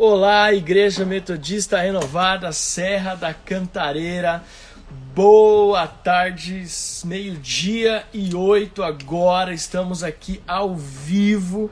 [0.00, 4.44] Olá, Igreja Metodista Renovada, Serra da Cantareira.
[5.12, 6.64] Boa tarde,
[7.04, 9.52] meio-dia e oito agora.
[9.52, 11.68] Estamos aqui ao vivo,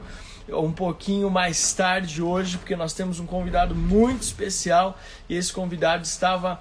[0.49, 4.99] um pouquinho mais tarde hoje, porque nós temos um convidado muito especial
[5.29, 6.59] e esse convidado estava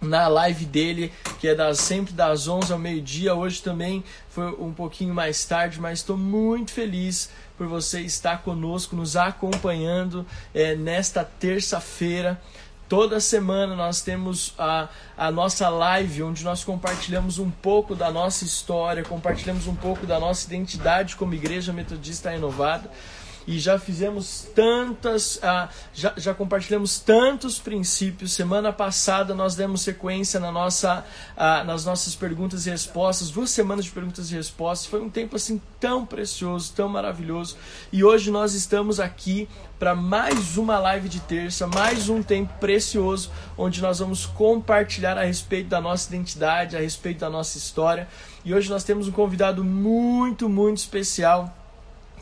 [0.00, 3.34] na live dele, que é das, sempre das 11 ao meio-dia.
[3.34, 8.96] Hoje também foi um pouquinho mais tarde, mas estou muito feliz por você estar conosco,
[8.96, 12.40] nos acompanhando é, nesta terça-feira.
[12.88, 18.44] Toda semana nós temos a, a nossa live, onde nós compartilhamos um pouco da nossa
[18.44, 22.90] história, compartilhamos um pouco da nossa identidade como Igreja Metodista Renovada
[23.50, 28.32] e já fizemos tantas, ah, já, já compartilhamos tantos princípios.
[28.32, 31.04] Semana passada nós demos sequência na nossa,
[31.36, 34.86] ah, nas nossas perguntas e respostas, duas semanas de perguntas e respostas.
[34.86, 37.56] Foi um tempo assim tão precioso, tão maravilhoso.
[37.92, 39.48] E hoje nós estamos aqui
[39.80, 45.24] para mais uma live de terça, mais um tempo precioso, onde nós vamos compartilhar a
[45.24, 48.06] respeito da nossa identidade, a respeito da nossa história.
[48.44, 51.56] E hoje nós temos um convidado muito, muito especial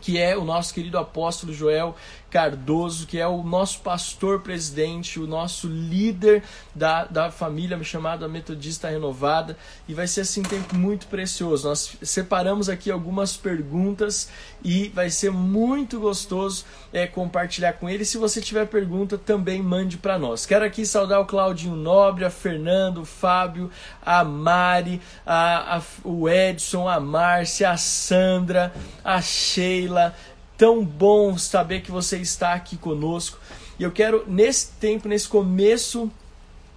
[0.00, 1.94] que é o nosso querido apóstolo Joel
[2.30, 6.42] Cardoso, que é o nosso pastor presidente, o nosso líder
[6.74, 9.56] da, da família chamada Metodista Renovada.
[9.88, 11.68] E vai ser assim um tempo muito precioso.
[11.68, 14.28] Nós separamos aqui algumas perguntas
[14.62, 18.04] e vai ser muito gostoso é, compartilhar com ele.
[18.04, 20.44] Se você tiver pergunta, também mande para nós.
[20.44, 23.70] Quero aqui saudar o Claudinho Nobre, a Fernando, o Fábio,
[24.04, 30.14] a Mari, a, a, o Edson, a Márcia, a Sandra, a Sheila
[30.58, 33.38] tão bom saber que você está aqui conosco.
[33.78, 36.10] E eu quero, nesse tempo, nesse começo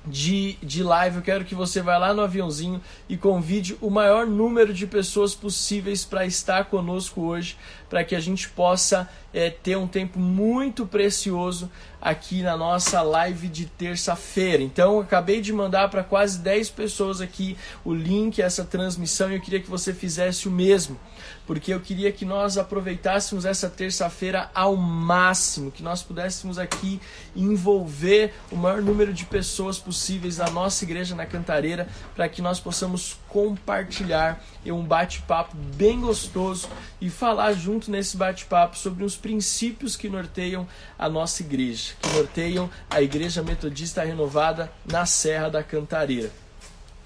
[0.05, 4.25] de, de live, eu quero que você vá lá no aviãozinho e convide o maior
[4.25, 7.57] número de pessoas possíveis para estar conosco hoje,
[7.89, 11.69] para que a gente possa é, ter um tempo muito precioso
[12.01, 14.63] aqui na nossa live de terça-feira.
[14.63, 19.41] Então, acabei de mandar para quase 10 pessoas aqui o link, essa transmissão, e eu
[19.41, 20.99] queria que você fizesse o mesmo
[21.45, 27.01] porque eu queria que nós aproveitássemos essa terça-feira ao máximo, que nós pudéssemos aqui
[27.35, 32.59] envolver o maior número de pessoas possíveis da nossa igreja na Cantareira, para que nós
[32.59, 36.67] possamos compartilhar um bate-papo bem gostoso
[36.99, 40.67] e falar junto nesse bate-papo sobre os princípios que norteiam
[40.99, 46.29] a nossa igreja, que norteiam a Igreja Metodista Renovada na Serra da Cantareira.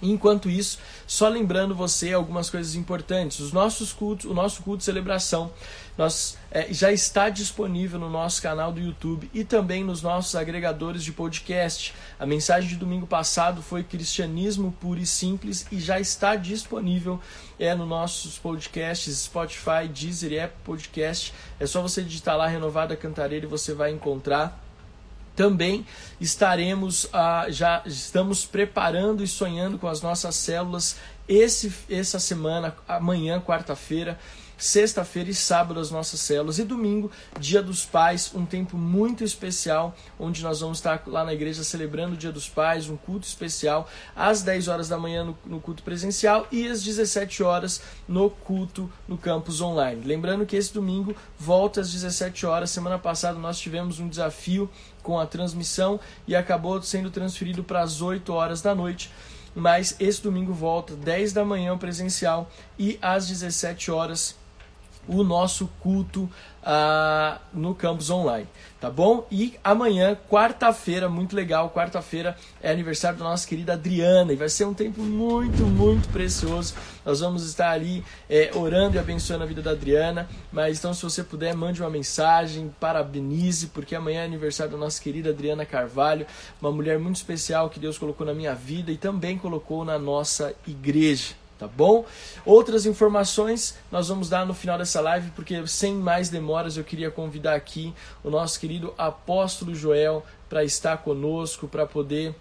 [0.02, 3.40] Enquanto isso, só lembrando você algumas coisas importantes.
[3.40, 5.52] Os nossos cultos, o nosso culto de celebração,
[5.98, 11.04] nós, é, já está disponível no nosso canal do YouTube e também nos nossos agregadores
[11.04, 11.94] de podcast.
[12.20, 17.20] A mensagem de domingo passado foi Cristianismo Puro e Simples e já está disponível
[17.58, 21.34] é, nos nossos podcasts, Spotify, Deezer e Apple Podcast.
[21.60, 24.64] É só você digitar lá Renovada Cantareira e você vai encontrar
[25.36, 25.86] também
[26.20, 30.96] estaremos ah, já estamos preparando e sonhando com as nossas células
[31.28, 34.18] esse, essa semana, amanhã, quarta-feira
[34.58, 39.96] sexta-feira e sábado as nossas células e domingo, Dia dos Pais, um tempo muito especial,
[40.20, 43.90] onde nós vamos estar lá na igreja celebrando o Dia dos Pais, um culto especial,
[44.16, 48.92] às 10 horas da manhã no, no culto presencial e às 17 horas no culto
[49.08, 50.02] no campus online.
[50.04, 52.70] Lembrando que esse domingo volta às 17 horas.
[52.70, 54.70] Semana passada nós tivemos um desafio
[55.02, 59.12] com a transmissão e acabou sendo transferido para as 8 horas da noite
[59.56, 64.36] mas esse domingo volta 10 da manhã presencial e às 17 horas
[65.08, 66.30] o nosso culto
[66.66, 68.48] uh, no campus online,
[68.80, 69.26] tá bom?
[69.32, 74.66] E amanhã, quarta-feira, muito legal, quarta-feira é aniversário da nossa querida Adriana e vai ser
[74.66, 76.74] um tempo muito, muito precioso.
[77.06, 81.04] Nós vamos estar ali é, orando e abençoando a vida da Adriana, mas então se
[81.04, 86.26] você puder, mande uma mensagem, parabenize, porque amanhã é aniversário da nossa querida Adriana Carvalho,
[86.62, 90.54] uma mulher muito especial que Deus colocou na minha vida e também colocou na nossa
[90.68, 92.06] igreja tá bom?
[92.46, 97.10] Outras informações nós vamos dar no final dessa live, porque sem mais demoras eu queria
[97.10, 97.94] convidar aqui
[98.24, 102.36] o nosso querido apóstolo Joel para estar conosco, para poder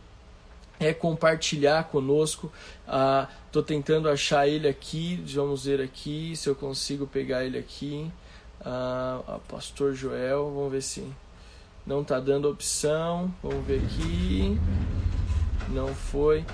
[0.79, 2.53] é, compartilhar conosco.
[2.87, 3.29] Ah,
[3.67, 8.11] tentando achar ele aqui, vamos ver aqui se eu consigo pegar ele aqui.
[8.61, 11.07] Ah, pastor Joel, vamos ver se
[11.87, 13.33] não está dando opção.
[13.43, 14.59] Vamos ver aqui.
[15.69, 16.45] Não foi.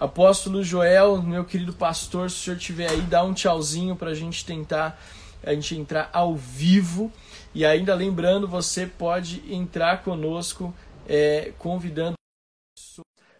[0.00, 4.14] Apóstolo Joel, meu querido pastor, se o senhor estiver aí, dá um tchauzinho para a
[4.14, 4.98] gente tentar
[5.44, 7.12] a gente entrar ao vivo.
[7.54, 10.74] E ainda lembrando, você pode entrar conosco,
[11.06, 12.14] é, convidando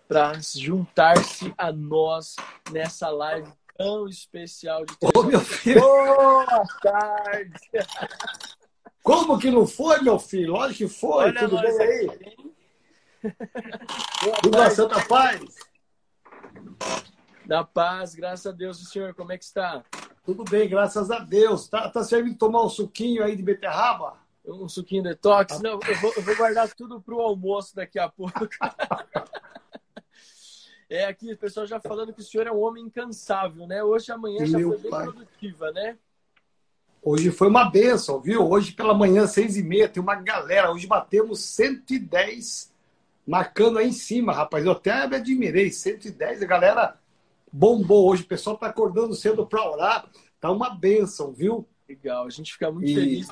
[0.06, 2.36] para juntar-se a nós
[2.70, 5.80] nessa live tão especial de Ô, meu filho!
[5.80, 7.54] Boa tarde!
[9.02, 10.52] Como que não foi, meu filho?
[10.52, 11.24] Lógico que foi.
[11.24, 12.10] Olha Tudo bem aí?
[14.42, 15.69] Tudo na Santa Paz?
[17.46, 18.80] Da paz, graças a Deus.
[18.80, 19.84] O senhor, como é que está?
[20.24, 21.68] Tudo bem, graças a Deus.
[21.68, 24.18] Tá, tá servindo tomar um suquinho aí de beterraba?
[24.44, 25.60] Um suquinho detox?
[25.60, 28.38] Não, eu vou, eu vou guardar tudo para o almoço daqui a pouco.
[30.90, 33.80] É, aqui o pessoal já falando que o senhor é um homem incansável, né?
[33.84, 35.04] Hoje amanhã já Meu foi bem pai.
[35.04, 35.96] produtiva, né?
[37.00, 38.50] Hoje foi uma benção, viu?
[38.50, 40.72] Hoje pela manhã, seis e meia, tem uma galera.
[40.72, 42.72] Hoje batemos 110,
[43.30, 44.66] marcando aí em cima, rapaz.
[44.66, 46.42] Eu até me admirei, 110.
[46.42, 46.98] A galera
[47.52, 48.24] bombou hoje.
[48.24, 50.10] O pessoal tá acordando cedo para orar.
[50.40, 51.64] Tá uma benção, viu?
[51.88, 52.94] Legal, a gente fica muito e...
[52.94, 53.28] feliz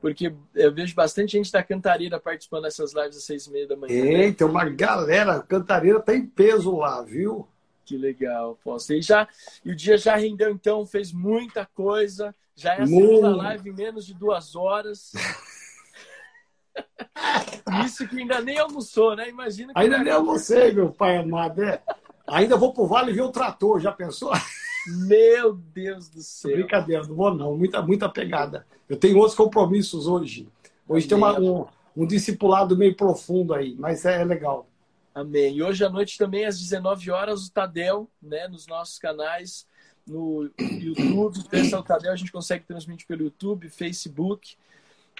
[0.00, 3.76] porque eu vejo bastante gente da Cantareira participando dessas lives às seis e meia da
[3.76, 3.94] manhã.
[3.94, 4.32] É, né?
[4.32, 7.46] tem uma galera, Cantareira tá em peso lá, viu?
[7.84, 8.92] Que legal, posso.
[8.92, 9.28] E, já,
[9.64, 12.34] e o dia já rendeu, então, fez muita coisa.
[12.56, 15.12] Já é a segunda live em menos de duas horas.
[17.84, 19.28] Isso que ainda nem almoçou, né?
[19.28, 19.72] Imagina.
[19.74, 21.62] ainda nem almocei, meu pai amado.
[21.62, 21.82] É.
[22.26, 24.32] Ainda vou pro vale ver o trator, já pensou?
[25.06, 26.52] Meu Deus do céu.
[26.56, 27.56] Brincadeira, não vou não.
[27.56, 28.66] Muita, muita pegada.
[28.88, 30.48] Eu tenho outros compromissos hoje.
[30.88, 31.08] Hoje Amém.
[31.08, 31.66] tem uma, um,
[31.96, 34.66] um discipulado meio profundo aí, mas é, é, legal.
[35.14, 35.56] Amém.
[35.56, 39.66] E hoje à noite também, às 19 horas, o Tadel, né, nos nossos canais,
[40.06, 41.38] no YouTube,
[41.76, 44.56] o Tadel, a gente consegue transmitir pelo YouTube, Facebook.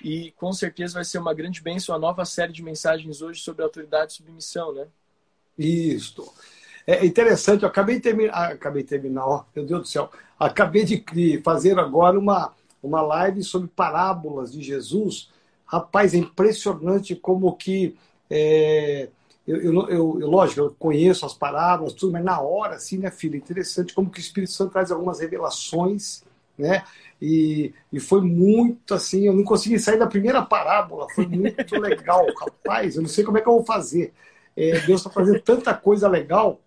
[0.02, 3.62] E com certeza vai ser uma grande bênção a nova série de mensagens hoje sobre
[3.62, 4.86] autoridade e submissão, né?
[5.58, 6.32] Isso.
[6.86, 10.10] É interessante, eu acabei de terminar, ah, acabei de terminar, ó, meu Deus do céu,
[10.38, 12.52] acabei de fazer agora uma,
[12.82, 15.30] uma live sobre parábolas de Jesus.
[15.64, 17.96] Rapaz, é impressionante como que
[18.28, 19.08] é,
[19.46, 23.36] eu, eu, eu, lógico, eu conheço as parábolas, tudo, mas na hora, assim, né, filho,
[23.36, 26.22] interessante como que o Espírito Santo traz algumas revelações,
[26.56, 26.84] né?
[27.24, 32.26] E, e foi muito assim, eu não consegui sair da primeira parábola, foi muito legal,
[32.36, 34.12] rapaz, eu não sei como é que eu vou fazer.
[34.56, 36.60] É, Deus está fazendo tanta coisa legal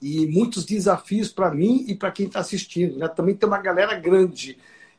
[0.00, 2.98] e muitos desafios para mim e para quem está assistindo.
[2.98, 3.08] Né?
[3.08, 4.56] Também tem uma galera grande.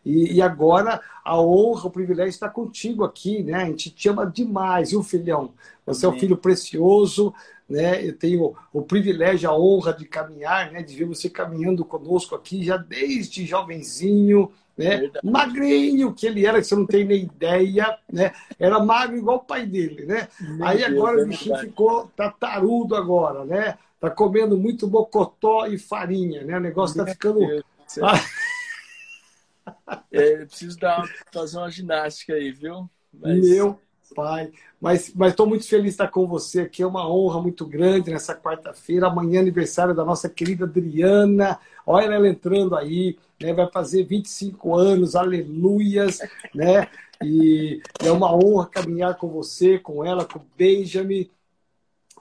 [0.10, 3.56] E, e, agora a honra, o privilégio está contigo aqui, né?
[3.56, 5.52] A gente te ama demais, viu, filhão?
[5.86, 6.16] Você Amém.
[6.16, 7.34] é um filho precioso,
[7.70, 8.06] né?
[8.06, 10.82] Eu tenho o privilégio, a honra de caminhar, né?
[10.82, 15.12] De ver você caminhando conosco aqui já desde jovenzinho, né?
[15.24, 18.32] Magrinho que ele era, que você não tem nem ideia, né?
[18.58, 20.28] Era magro igual o pai dele, né?
[20.40, 23.78] Meu Aí agora Deus, o bichinho é ficou tatarudo agora, né?
[24.00, 26.58] tá comendo muito bocotó e farinha, né?
[26.58, 27.40] O negócio tá ficando.
[30.12, 32.89] é, preciso dar, fazer uma ginástica aí, viu?
[33.13, 33.50] Mas...
[33.50, 33.80] Meu
[34.16, 34.51] pai.
[34.81, 36.81] Mas estou muito feliz de estar com você aqui.
[36.81, 39.07] É uma honra muito grande nessa quarta-feira.
[39.07, 41.60] Amanhã é aniversário da nossa querida Adriana.
[41.86, 43.54] Olha ela entrando aí, né?
[43.54, 46.19] Vai fazer 25 anos, aleluias,
[46.54, 46.88] né?
[47.24, 51.30] E é uma honra caminhar com você, com ela, com o Benjamin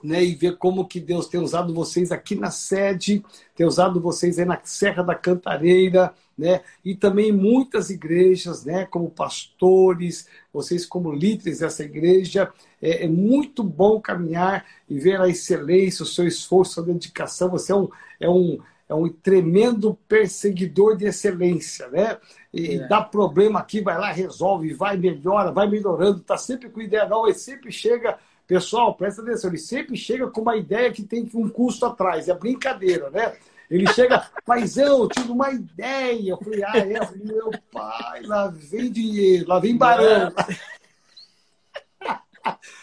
[0.03, 3.23] né, e ver como que Deus tem usado vocês aqui na sede,
[3.55, 9.09] tem usado vocês aí na Serra da Cantareira, né, e também muitas igrejas, né, como
[9.09, 12.51] pastores, vocês como líderes dessa igreja,
[12.81, 17.73] é, é muito bom caminhar e ver a excelência, o seu esforço, a dedicação, você
[17.73, 17.89] é um,
[18.19, 18.57] é um,
[18.87, 22.17] é um tremendo perseguidor de excelência, né?
[22.51, 22.87] E é.
[22.87, 27.27] dá problema aqui, vai lá, resolve, vai, melhora, vai melhorando, tá sempre com ideia não,
[27.27, 28.17] e sempre chega
[28.49, 32.33] Pessoal, presta atenção, ele sempre chega com uma ideia que tem um custo atrás, é
[32.33, 33.35] brincadeira, né?
[33.69, 36.31] Ele chega, paizão, eu tive uma ideia.
[36.31, 40.33] Eu falei, ah, é, meu pai, lá vem dinheiro, lá vem barão.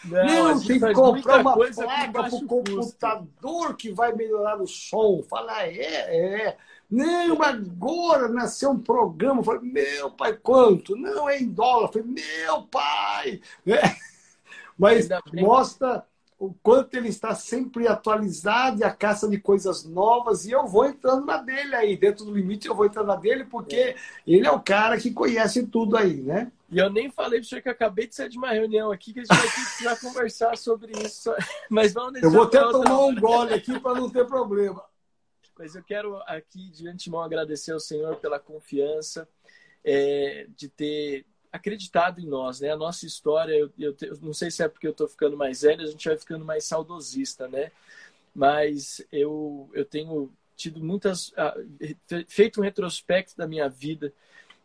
[0.05, 5.21] Não, Não tem que comprar uma placa para o computador que vai melhorar o som.
[5.29, 6.57] Fala, é, é.
[6.89, 9.41] Não, agora nasceu um programa.
[9.41, 10.95] Eu falei, meu pai, quanto?
[10.95, 11.89] Não, é em dólar.
[11.89, 13.41] Eu falei, meu pai.
[13.67, 14.07] É.
[14.77, 16.05] Mas mostra
[16.39, 20.45] o quanto ele está sempre atualizado e a caça de coisas novas.
[20.45, 23.43] E eu vou entrando na dele aí, dentro do limite, eu vou entrando na dele,
[23.45, 23.95] porque é.
[24.25, 26.51] ele é o cara que conhece tudo aí, né?
[26.69, 29.13] E eu nem falei para você que eu acabei de sair de uma reunião aqui,
[29.13, 31.33] que a gente vai precisar conversar sobre isso.
[31.71, 34.83] Mas vamos deixar Eu vou até tomar um gole aqui para não ter problema.
[35.57, 39.27] Mas eu quero aqui, de antemão, agradecer ao Senhor pela confiança
[39.83, 42.71] é, de ter acreditado em nós, né?
[42.71, 45.61] A nossa história, eu, eu, eu não sei se é porque eu estou ficando mais
[45.61, 47.71] velho, a gente vai ficando mais saudosista, né?
[48.33, 51.29] Mas eu, eu tenho tido muitas...
[51.29, 54.13] Uh, feito um retrospecto da minha vida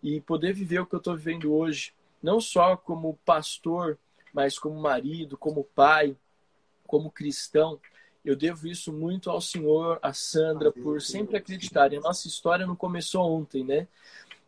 [0.03, 3.99] e poder viver o que eu estou vivendo hoje, não só como pastor,
[4.33, 6.17] mas como marido, como pai,
[6.87, 7.81] como cristão,
[8.25, 11.99] eu devo isso muito ao Senhor, a Sandra, por sempre acreditarem.
[11.99, 13.89] A nossa história não começou ontem, né?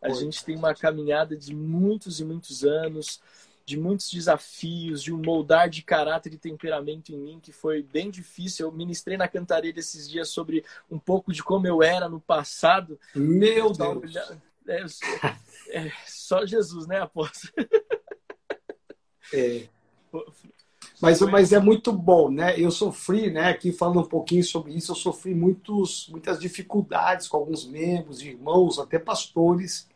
[0.05, 3.19] A gente tem uma caminhada de muitos e muitos anos,
[3.65, 8.11] de muitos desafios, de um moldar de caráter e temperamento em mim que foi bem
[8.11, 8.67] difícil.
[8.67, 12.99] Eu ministrei na cantareira esses dias sobre um pouco de como eu era no passado.
[13.15, 14.13] Meu Deus!
[14.67, 14.85] É,
[15.69, 17.53] é, só Jesus, né, apóstolo?
[19.33, 19.67] É.
[21.01, 22.59] Mas, mas é muito bom, né?
[22.59, 23.49] Eu sofri, né?
[23.49, 28.79] Aqui falando um pouquinho sobre isso, eu sofri muitos, muitas dificuldades com alguns membros, irmãos,
[28.79, 29.87] até pastores,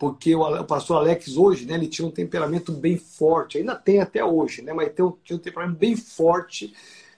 [0.00, 1.74] porque o, pastor Alex hoje, né?
[1.74, 4.72] Ele tinha um temperamento bem forte, ainda tem até hoje, né?
[4.72, 6.72] Mas tem um, tinha um temperamento bem forte.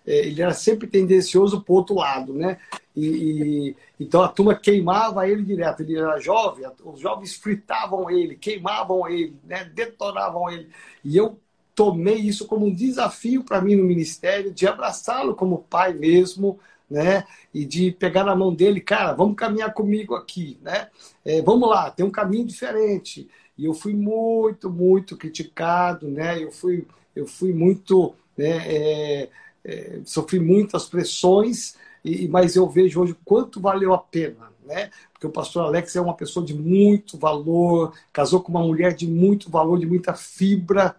[0.05, 2.59] É, ele era sempre tendencioso para o outro lado, né?
[2.97, 5.81] E, e, então a turma queimava ele direto.
[5.83, 9.65] Ele era jovem, os jovens fritavam ele, queimavam ele, né?
[9.73, 10.69] detonavam ele.
[11.05, 11.39] E eu
[11.77, 16.59] tomei isso como um desafio para mim no ministério, de abraçá-lo como pai mesmo,
[16.93, 17.25] né?
[17.55, 20.89] E de pegar na mão dele, cara, vamos caminhar comigo aqui, né?
[21.25, 23.29] É, vamos lá, tem um caminho diferente.
[23.57, 26.43] E eu fui muito, muito criticado, né?
[26.43, 28.59] Eu fui, eu fui muito, né?
[28.67, 29.29] É,
[29.65, 34.91] é, sofri muitas pressões, e, mas eu vejo hoje quanto valeu a pena, né?
[35.13, 39.07] Porque o pastor Alex é uma pessoa de muito valor, casou com uma mulher de
[39.07, 40.97] muito valor, de muita fibra,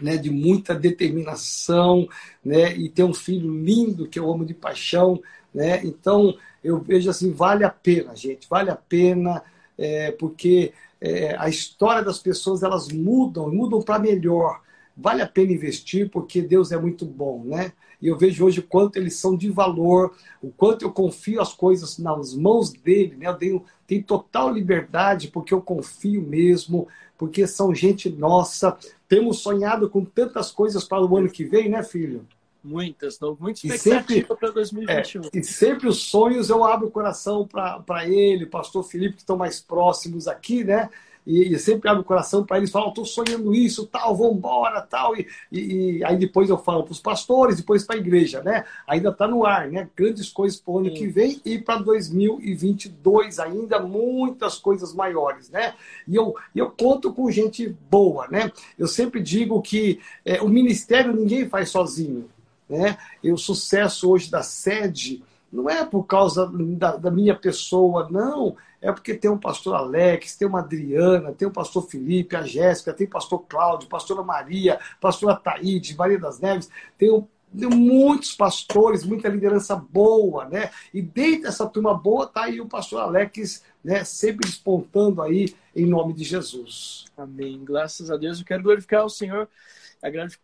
[0.00, 2.08] né, de muita determinação,
[2.44, 5.20] né, e ter um filho lindo que eu amo de paixão,
[5.54, 9.42] né, então eu vejo assim, vale a pena, gente, vale a pena,
[9.78, 14.60] é, porque é, a história das pessoas, elas mudam, mudam para melhor,
[14.96, 18.62] vale a pena investir, porque Deus é muito bom, né, e eu vejo hoje o
[18.62, 23.28] quanto eles são de valor, o quanto eu confio as coisas nas mãos dele, né?
[23.28, 28.76] Eu tenho, tenho total liberdade, porque eu confio mesmo, porque são gente nossa.
[29.08, 32.26] Temos sonhado com tantas coisas para o ano que vem, né, filho?
[32.62, 35.22] Muitas, não, muita expectativa para 2021.
[35.22, 39.36] É, e sempre os sonhos eu abro o coração para ele, pastor Felipe, que estão
[39.36, 40.90] mais próximos aqui, né?
[41.26, 45.16] E, sempre abre o coração para eles, falam, estou sonhando isso, tal, vamos embora, tal,
[45.16, 48.64] e, e, e, aí depois eu falo para os pastores, depois para a igreja, né?
[48.86, 49.88] Ainda está no ar, né?
[49.96, 50.94] Grandes coisas para o ano Sim.
[50.94, 55.74] que vem e para 2022 ainda muitas coisas maiores, né?
[56.06, 58.52] E eu, eu conto com gente boa, né?
[58.78, 62.28] Eu sempre digo que é, o ministério ninguém faz sozinho,
[62.68, 62.96] né?
[63.22, 65.22] E o sucesso hoje da sede
[65.52, 70.36] não é por causa da, da minha pessoa, não é porque tem um pastor Alex,
[70.36, 74.78] tem uma Adriana, tem o pastor Felipe, a Jéssica, tem o pastor Cláudio, pastora Maria,
[75.00, 77.26] pastora Taíde, Maria das Neves, tem, um,
[77.58, 80.70] tem muitos pastores, muita liderança boa, né?
[80.92, 85.86] E dentro dessa turma boa tá aí o pastor Alex, né, sempre despontando aí em
[85.86, 87.06] nome de Jesus.
[87.16, 87.64] Amém.
[87.64, 88.38] Graças a Deus.
[88.38, 89.48] Eu quero glorificar o Senhor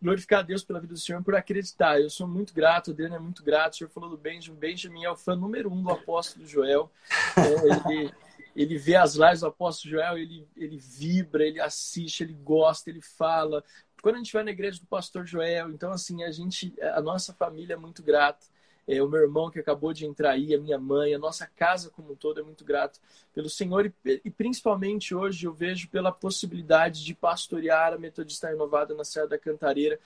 [0.01, 1.99] glorificar a Deus pela vida do Senhor por acreditar.
[1.99, 3.73] Eu sou muito grato, o Adriano é muito grato.
[3.73, 4.57] O Senhor falou do Benjamin.
[4.57, 6.91] Benjamin é o fã número um do apóstolo Joel.
[7.37, 8.13] É, ele,
[8.55, 13.01] ele vê as lives do apóstolo Joel, ele, ele vibra, ele assiste, ele gosta, ele
[13.01, 13.63] fala.
[14.01, 17.33] Quando a gente vai na igreja do pastor Joel, então assim, a gente, a nossa
[17.33, 18.45] família é muito grata.
[18.87, 21.89] É, o meu irmão que acabou de entrar aí, a minha mãe, a nossa casa
[21.89, 22.99] como um todo é muito grato
[23.33, 28.93] pelo Senhor e, e principalmente hoje eu vejo pela possibilidade de pastorear a Metodista Renovada
[28.93, 29.99] na Serra da Cantareira,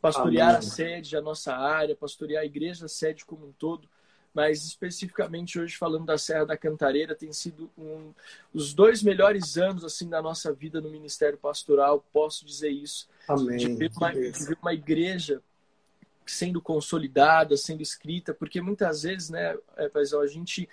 [0.00, 0.58] pastorear Amém.
[0.58, 3.88] a sede, a nossa área, pastorear a igreja a sede como um todo
[4.32, 8.12] mas especificamente hoje falando da Serra da Cantareira, tem sido um,
[8.54, 13.08] os dois melhores anos assim da nossa vida no Ministério Pastoral, posso dizer isso.
[13.26, 13.56] Amém.
[13.56, 15.42] De ver uma, de ver uma igreja
[16.30, 20.68] sendo consolidada, sendo escrita, porque muitas vezes, né, é, a gente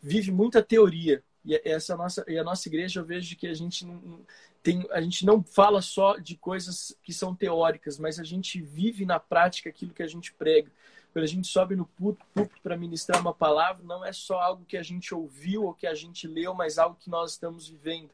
[0.00, 1.22] vive muita teoria.
[1.44, 4.20] E essa nossa e a nossa igreja eu vejo que a gente não
[4.62, 9.06] tem a gente não fala só de coisas que são teóricas, mas a gente vive
[9.06, 10.70] na prática aquilo que a gente prega.
[11.12, 14.76] Quando a gente sobe no púlpito para ministrar uma palavra, não é só algo que
[14.76, 18.10] a gente ouviu ou que a gente leu, mas algo que nós estamos vivendo.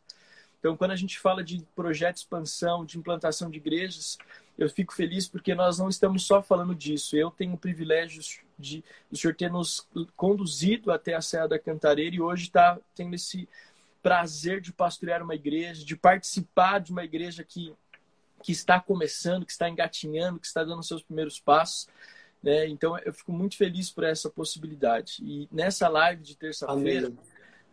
[0.65, 4.17] Então, quando a gente fala de projeto de expansão, de implantação de igrejas,
[4.57, 7.17] eu fico feliz porque nós não estamos só falando disso.
[7.17, 8.23] Eu tenho o privilégio
[8.59, 13.15] de o senhor ter nos conduzido até a Serra da Cantareira e hoje está tendo
[13.15, 13.49] esse
[14.03, 17.75] prazer de pastorear uma igreja, de participar de uma igreja que,
[18.43, 21.89] que está começando, que está engatinhando, que está dando seus primeiros passos.
[22.43, 22.69] Né?
[22.69, 25.17] Então eu fico muito feliz por essa possibilidade.
[25.23, 27.13] E nessa live de terça-feira,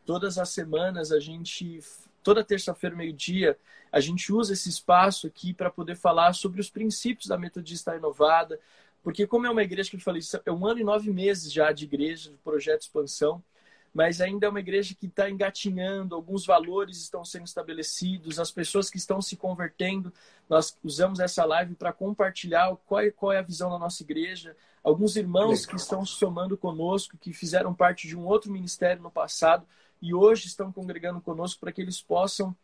[0.06, 1.80] todas as semanas a gente,
[2.24, 3.58] toda terça-feira meio-dia,
[3.92, 8.60] a gente usa esse espaço aqui para poder falar sobre os princípios da Metodista Renovada,
[9.04, 11.72] porque como é uma igreja que eu falei, é um ano e nove meses já
[11.72, 13.44] de igreja, de projeto de expansão,
[13.94, 18.90] mas ainda é uma igreja que está engatinhando, alguns valores estão sendo estabelecidos, as pessoas
[18.90, 20.14] que estão se convertendo,
[20.50, 24.56] nós usamos essa live para compartilhar qual é, qual é a visão da nossa igreja,
[24.82, 29.12] alguns irmãos que estão se somando conosco, que fizeram parte de um outro ministério no
[29.12, 29.66] passado,
[30.02, 32.56] e hoje estão congregando conosco para que eles possam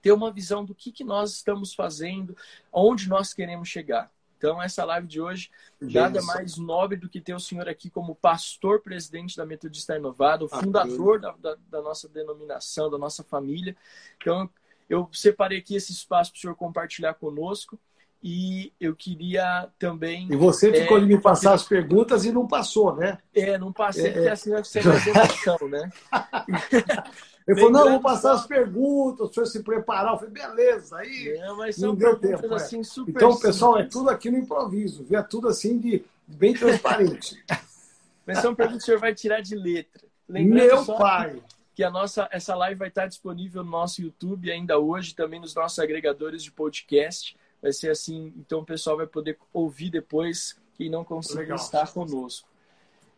[0.00, 2.36] ter uma visão do que, que nós estamos fazendo,
[2.72, 4.10] onde nós queremos chegar.
[4.38, 8.14] Então, essa live de hoje, nada mais nobre do que ter o senhor aqui como
[8.14, 13.76] pastor presidente da Metodista Renovada, o fundador da, da, da, nossa denominação, da nossa família.
[14.16, 14.48] Então,
[14.88, 17.78] eu separei aqui esse espaço para o senhor compartilhar conosco.
[18.22, 20.26] E eu queria também.
[20.30, 23.18] E você ficou é, de me passar as perguntas e não passou, né?
[23.32, 25.90] É, não passei, é, porque assim vai ser mais emoção, né?
[27.48, 30.12] Ele falou, não, vou passar as perguntas, o senhor se preparar.
[30.12, 31.28] Eu falei, beleza, aí.
[31.28, 32.46] É, mas são não deu tempo.
[32.52, 32.56] É.
[32.56, 35.18] Assim, super então, pessoal, é tudo aqui no improviso, viu?
[35.18, 37.42] É tudo assim de bem transparente.
[38.26, 40.06] mas são perguntas que o senhor vai tirar de letra.
[40.28, 41.42] Lembrando Meu pai!
[41.74, 45.54] Que a nossa, essa live vai estar disponível no nosso YouTube ainda hoje, também nos
[45.54, 47.34] nossos agregadores de podcast.
[47.60, 52.48] Vai ser assim, então o pessoal vai poder ouvir depois quem não conseguiu estar conosco.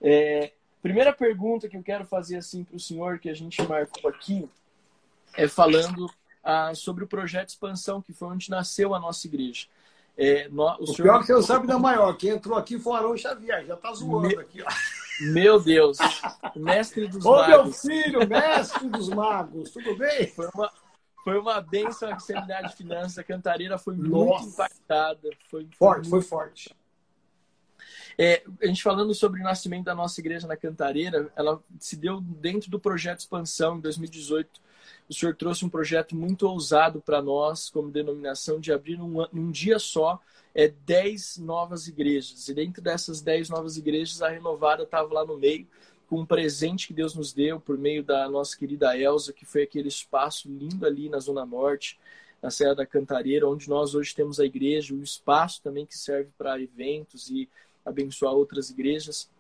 [0.01, 4.09] É, primeira pergunta que eu quero fazer assim para o senhor, que a gente marcou
[4.09, 4.49] aqui,
[5.35, 6.11] é falando
[6.43, 9.67] ah, sobre o projeto expansão, que foi onde nasceu a nossa igreja.
[10.17, 11.03] É, no, o, o senhor...
[11.03, 12.17] pior é que você sabe da maior.
[12.17, 14.37] Quem entrou aqui foi o Arão Xavier, já está zoando Me...
[14.37, 14.63] aqui.
[14.63, 14.67] Ó.
[15.33, 15.99] Meu Deus,
[16.57, 17.55] mestre dos Ô, magos.
[17.55, 20.27] Ô, meu filho, mestre dos magos, tudo bem?
[20.29, 20.71] Foi uma,
[21.31, 23.19] foi uma benção a seminário de finanças.
[23.19, 24.43] A Cantareira foi Nossa.
[24.43, 25.31] muito impactada.
[25.49, 26.11] Foi, foi forte, muito...
[26.11, 26.77] foi forte.
[28.19, 32.21] É, a gente falando sobre o nascimento da nossa igreja na Cantareira, ela se deu
[32.21, 34.61] dentro do projeto Expansão, em 2018.
[35.09, 39.53] O senhor trouxe um projeto muito ousado para nós, como denominação, de abrir num, num
[39.53, 40.21] dia só
[40.53, 42.49] é, 10 novas igrejas.
[42.49, 45.67] E dentro dessas 10 novas igrejas, a renovada estava lá no meio
[46.11, 49.63] com um presente que Deus nos deu por meio da nossa querida Elsa, que foi
[49.63, 52.01] aquele espaço lindo ali na Zona Norte,
[52.43, 56.29] na Serra da Cantareira, onde nós hoje temos a igreja, o espaço também que serve
[56.37, 57.49] para eventos e
[57.87, 59.31] abençoar outras igrejas.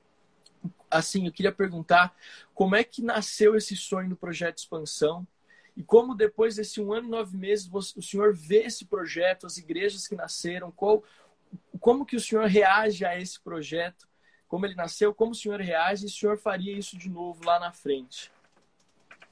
[0.88, 2.14] Assim, eu queria perguntar
[2.54, 5.26] como é que nasceu esse sonho do projeto expansão?
[5.76, 9.58] E como depois desse um ano e nove meses o senhor vê esse projeto, as
[9.58, 11.02] igrejas que nasceram, qual,
[11.80, 14.08] como que o senhor reage a esse projeto
[14.50, 17.60] como ele nasceu, como o senhor reage e o senhor faria isso de novo lá
[17.60, 18.32] na frente?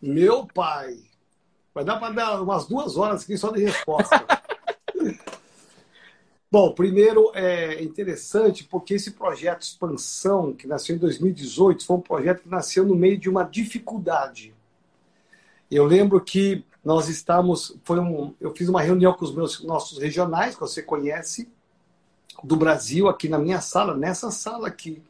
[0.00, 0.96] Meu pai!
[1.74, 4.24] Vai dar para dar umas duas horas aqui só de resposta.
[6.50, 12.00] Bom, primeiro é interessante porque esse projeto de expansão, que nasceu em 2018, foi um
[12.00, 14.54] projeto que nasceu no meio de uma dificuldade.
[15.68, 19.98] Eu lembro que nós estávamos, foi um, eu fiz uma reunião com os meus nossos
[19.98, 21.50] regionais, que você conhece,
[22.42, 25.02] do Brasil, aqui na minha sala, nessa sala aqui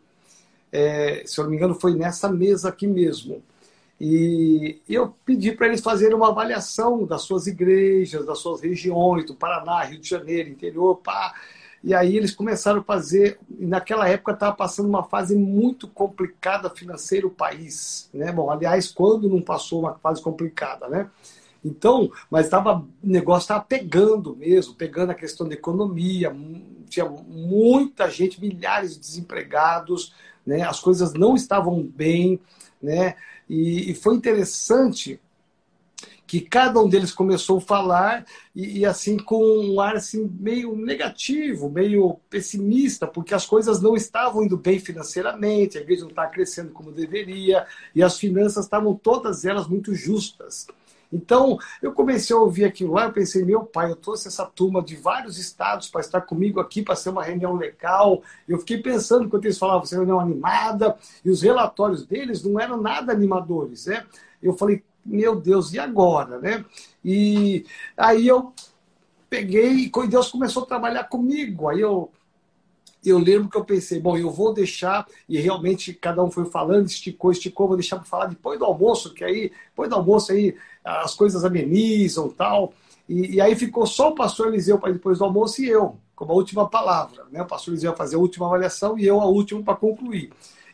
[0.73, 3.43] é, se eu não me engano, foi nessa mesa aqui mesmo.
[4.01, 9.35] E eu pedi para eles fazerem uma avaliação das suas igrejas, das suas regiões, do
[9.35, 11.35] Paraná, Rio de Janeiro, interior, pá.
[11.83, 17.27] E aí eles começaram a fazer, naquela época estava passando uma fase muito complicada financeira
[17.27, 18.31] o país, né?
[18.33, 21.11] Bom, aliás, quando não passou uma fase complicada, né?
[21.65, 26.35] Então, mas tava, o negócio estava pegando mesmo, pegando a questão da economia,
[26.89, 30.15] tinha muita gente, milhares de desempregados,
[30.49, 30.63] né?
[30.63, 32.41] as coisas não estavam bem,
[32.83, 33.17] né?
[33.47, 35.21] E, e, foi interessante
[36.27, 40.75] que cada um deles começou a falar e, e, assim com um ar assim meio
[40.75, 46.31] negativo, meio pessimista, porque as coisas não estavam indo bem financeiramente, a igreja não estava
[46.31, 50.67] crescendo como deveria e as finanças estavam todas elas muito justas.
[51.13, 54.83] Então, eu comecei a ouvir aquilo lá, eu pensei, meu pai, eu trouxe essa turma
[54.83, 58.23] de vários estados para estar comigo aqui, para ser uma reunião legal.
[58.47, 62.61] Eu fiquei pensando, enquanto eles falavam, ser uma reunião animada, e os relatórios deles não
[62.61, 64.05] eram nada animadores, né?
[64.43, 66.65] Eu falei, meu Deus, e agora, né?
[67.05, 67.65] E
[67.97, 68.53] aí eu
[69.31, 71.69] peguei e Deus começou a trabalhar comigo.
[71.69, 72.11] Aí eu
[73.05, 76.87] eu lembro que eu pensei, bom, eu vou deixar, e realmente cada um foi falando,
[76.87, 80.57] esticou, esticou, vou deixar para falar depois do almoço, que aí, depois do almoço aí
[80.85, 82.73] as coisas amenizam tal.
[83.09, 86.33] E, e aí ficou só o pastor Eliseu para depois do almoço e eu, como
[86.33, 87.25] a última palavra.
[87.31, 87.43] Né?
[87.43, 90.31] O pastor Eliseu ia fazer a última avaliação e eu a última para concluir.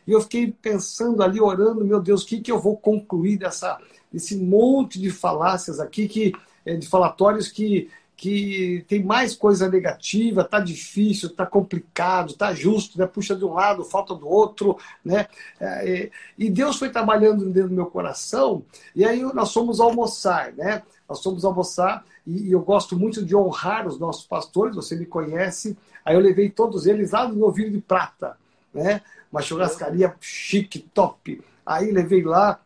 [0.07, 3.79] E eu fiquei pensando ali, orando, meu Deus, o que, que eu vou concluir dessa,
[4.11, 6.33] desse monte de falácias aqui, que,
[6.65, 12.97] é, de falatórios que que tem mais coisa negativa, tá difícil, tá complicado, tá justo,
[12.97, 13.05] né?
[13.05, 15.27] puxa de um lado, falta do outro, né?
[15.59, 18.63] É, e Deus foi trabalhando dentro do meu coração,
[18.95, 20.81] e aí nós fomos almoçar, né?
[21.09, 25.77] Nós fomos almoçar, e, eu gosto muito de honrar os nossos pastores, você me conhece,
[26.03, 28.37] aí eu levei todos eles lá no Novilho de Prata,
[28.73, 29.01] né?
[29.29, 31.41] Uma churrascaria chique, top.
[31.65, 32.61] Aí levei lá,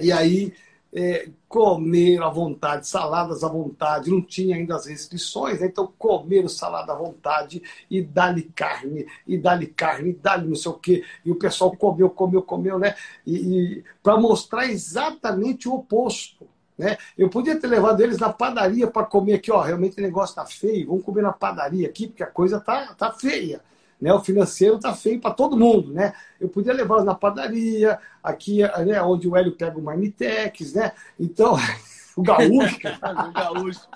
[0.00, 0.54] e aí
[0.94, 5.66] é, comer à vontade, saladas à vontade, não tinha ainda as restrições, né?
[5.66, 10.74] então comer salada à vontade e dá-lhe carne, e dá-lhe carne, dá-lhe não sei o
[10.74, 12.94] quê, e o pessoal comeu, comeu, comeu, né?
[13.26, 16.46] E, e para mostrar exatamente o oposto.
[16.76, 16.96] Né?
[17.16, 20.44] Eu podia ter levado eles na padaria para comer aqui, ó, realmente o negócio tá
[20.44, 23.62] feio, vamos comer na padaria aqui, porque a coisa tá, tá feia.
[24.02, 24.12] Né?
[24.12, 26.12] O financeiro tá feio para todo mundo, né?
[26.40, 30.90] Eu podia levá-los na padaria, aqui, né, onde o Hélio pega o Marmitex, né?
[31.20, 31.54] Então,
[32.16, 32.80] o gaúcho.
[33.28, 33.88] o gaúcho.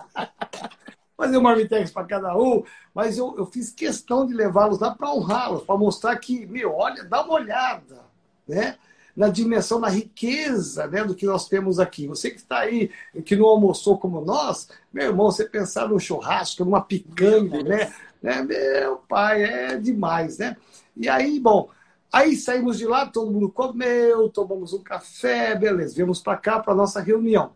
[1.17, 2.63] Fazer o Marmitex para cada um,
[2.95, 7.03] mas eu, eu fiz questão de levá-los lá para honrá-los, para mostrar que, meu, olha,
[7.03, 8.05] dá uma olhada,
[8.47, 8.77] né?
[9.17, 12.07] Na dimensão, na riqueza né, do que nós temos aqui.
[12.07, 12.91] Você que está aí,
[13.25, 17.93] que não almoçou como nós, meu irmão, você pensar num churrasco, numa picanha, né?
[18.23, 18.43] né?
[18.43, 20.57] Meu pai, é demais, né?
[20.95, 21.71] E aí, bom,
[22.13, 26.75] aí saímos de lá, todo mundo comeu, tomamos um café, beleza, viemos para cá para
[26.75, 27.53] nossa reunião,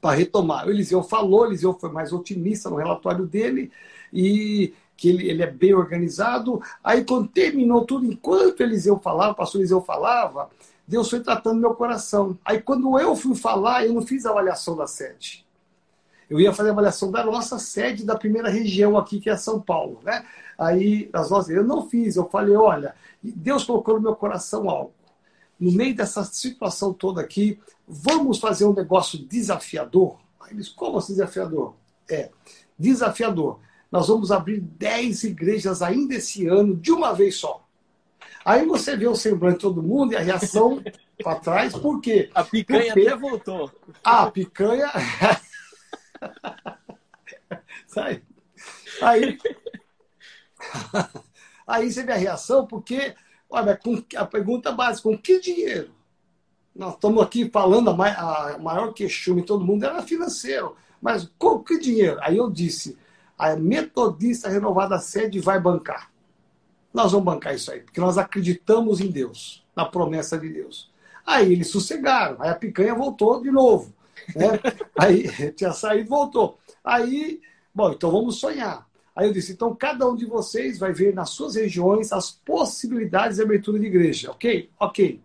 [0.00, 0.66] para retomar.
[0.66, 3.70] O Eliseu falou, o Eliseu foi mais otimista no relatório dele,
[4.12, 6.60] e que ele, ele é bem organizado.
[6.82, 10.48] Aí, quando terminou tudo, enquanto Eliseu falava, o pastor Eliseu falava,
[10.86, 12.38] Deus foi tratando meu coração.
[12.44, 15.44] Aí, quando eu fui falar, eu não fiz a avaliação da sede.
[16.28, 19.60] Eu ia fazer a avaliação da nossa sede da primeira região aqui, que é São
[19.60, 20.00] Paulo.
[20.02, 20.24] Né?
[20.58, 24.92] Aí, as nossas, eu não fiz, eu falei, olha, Deus colocou no meu coração algo.
[25.58, 30.18] No meio dessa situação toda aqui, vamos fazer um negócio desafiador?
[30.40, 31.74] Aí eles, como assim desafiador?
[32.08, 32.30] É,
[32.78, 33.58] desafiador
[33.96, 37.66] nós vamos abrir 10 igrejas ainda esse ano, de uma vez só.
[38.44, 40.84] Aí você vê o semblante de todo mundo e a reação
[41.24, 42.28] para trás, por quê?
[42.34, 43.08] A picanha Porque...
[43.08, 43.72] até voltou.
[44.04, 44.92] Ah, a picanha.
[47.88, 48.22] Sai.
[49.00, 49.38] Aí.
[51.66, 53.14] Aí você vê a reação, porque,
[53.48, 55.90] olha, com a pergunta básica: com que dinheiro?
[56.74, 60.76] Nós estamos aqui falando, a maior queixume de todo mundo era financeiro.
[61.00, 62.18] Mas com que dinheiro?
[62.20, 62.98] Aí eu disse:
[63.38, 66.10] a Metodista Renovada Sede vai bancar.
[66.92, 70.90] Nós vamos bancar isso aí, porque nós acreditamos em Deus, na promessa de Deus.
[71.26, 73.92] Aí eles sossegaram, aí a picanha voltou de novo.
[74.34, 74.58] Né?
[74.98, 76.58] aí tinha saído, voltou.
[76.82, 77.40] Aí,
[77.74, 78.86] bom, então vamos sonhar.
[79.14, 83.36] Aí eu disse, então cada um de vocês vai ver nas suas regiões as possibilidades
[83.36, 84.70] de abertura de igreja, ok?
[84.78, 85.20] Ok.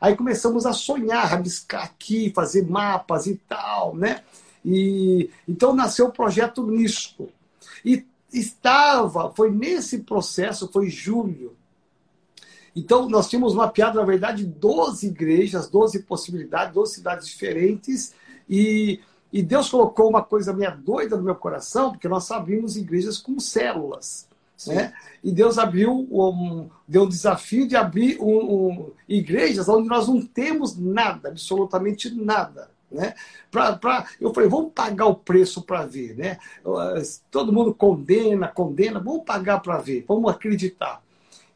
[0.00, 4.22] Aí começamos a sonhar, rabiscar aqui, fazer mapas e tal, né?
[4.64, 7.30] E então nasceu o projeto Nisco.
[7.84, 11.56] E estava, foi nesse processo, foi julho.
[12.74, 18.14] Então, nós tínhamos mapeado, na verdade, 12 igrejas, 12 possibilidades, 12 cidades diferentes.
[18.48, 19.00] E,
[19.32, 23.40] e Deus colocou uma coisa meia doida no meu coração, porque nós abrimos igrejas com
[23.40, 24.28] células.
[24.66, 24.92] Né?
[25.22, 30.20] E Deus abriu, um, deu um desafio de abrir um, um, igrejas onde nós não
[30.20, 32.70] temos nada, absolutamente nada.
[32.90, 33.14] Né?
[33.50, 36.16] Pra, pra, eu falei, vamos pagar o preço para ver.
[36.16, 36.38] Né?
[37.30, 41.02] Todo mundo condena, condena, vamos pagar para ver, vamos acreditar.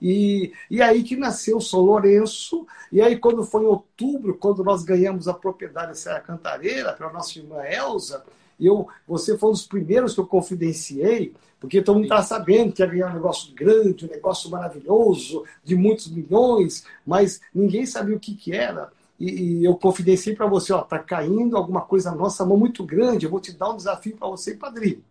[0.01, 4.64] E, e aí que nasceu o São Lourenço, e aí quando foi em outubro, quando
[4.64, 8.25] nós ganhamos a propriedade da Serra Cantareira, para a nossa irmã Elza,
[8.59, 12.83] eu, você foi um dos primeiros que eu confidenciei, porque todo mundo estava sabendo que
[12.83, 18.21] ia ganhar um negócio grande, um negócio maravilhoso, de muitos milhões, mas ninguém sabia o
[18.21, 18.90] que, que era
[19.21, 22.83] e, e eu confidenciei para você, ó, tá caindo alguma coisa na nossa mão muito
[22.83, 25.05] grande, eu vou te dar um desafio para você e padrinho,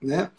[0.00, 0.30] né?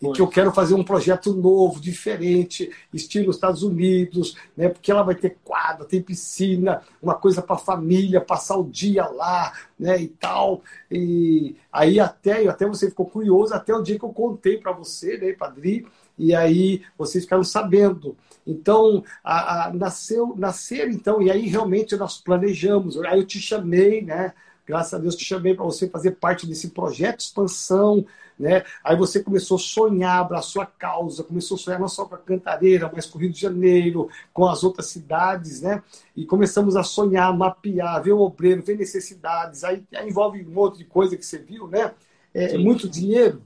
[0.00, 4.68] E que eu quero fazer um projeto novo, diferente, estilo Estados Unidos, né?
[4.68, 9.08] Porque ela vai ter quadra, tem piscina, uma coisa para a família, passar o dia
[9.08, 10.00] lá, né?
[10.00, 10.62] E tal.
[10.88, 15.18] E aí até, até você ficou curioso até o dia que eu contei para você,
[15.18, 15.84] né, Padri?
[16.18, 18.16] E aí vocês ficaram sabendo.
[18.46, 22.98] Então, a, a, nasceu, nascer então, e aí realmente nós planejamos.
[23.02, 24.32] Aí eu te chamei, né?
[24.66, 28.04] Graças a Deus te chamei para você fazer parte desse projeto de expansão,
[28.38, 28.62] né?
[28.84, 32.90] Aí você começou a sonhar, a causa, começou a sonhar não só com a Cantareira,
[32.94, 35.82] mas com o Rio de Janeiro, com as outras cidades, né?
[36.14, 39.64] E começamos a sonhar, mapear, ver o obreiro, ver necessidades.
[39.64, 41.94] Aí, aí envolve um monte de coisa que você viu, né?
[42.32, 43.42] É, muito dinheiro.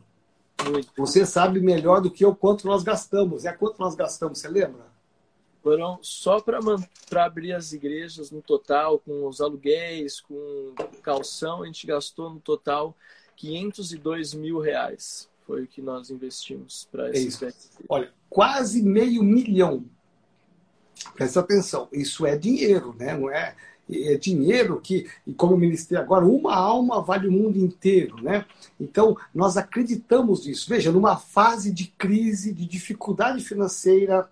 [0.65, 0.93] Muito.
[0.97, 3.45] Você sabe melhor do que eu quanto nós gastamos.
[3.45, 4.93] É quanto nós gastamos, você lembra?
[5.62, 11.87] Foram só para abrir as igrejas no total, com os aluguéis, com calção, a gente
[11.87, 12.97] gastou no total
[13.37, 15.29] 502 mil reais.
[15.47, 17.53] Foi o que nós investimos para é esse é
[17.88, 19.85] Olha, quase meio milhão.
[21.15, 23.17] Presta atenção, isso é dinheiro, né?
[23.17, 23.57] Não é,
[23.90, 28.45] é dinheiro que, e como eu ministrei agora, uma alma vale o mundo inteiro, né?
[28.81, 30.68] Então, nós acreditamos nisso.
[30.68, 34.29] Veja, numa fase de crise, de dificuldade financeira,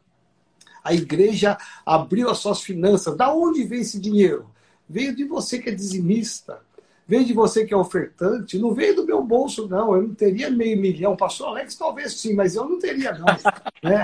[0.83, 3.17] a igreja abriu as suas finanças.
[3.17, 4.47] Da onde vem esse dinheiro?
[4.91, 6.59] veio de você que é dizimista,
[7.07, 9.95] veio de você que é ofertante, não veio do meu bolso, não.
[9.95, 11.17] Eu não teria meio milhão.
[11.17, 13.27] Pastor Alex, talvez sim, mas eu não teria, não.
[13.89, 14.03] né?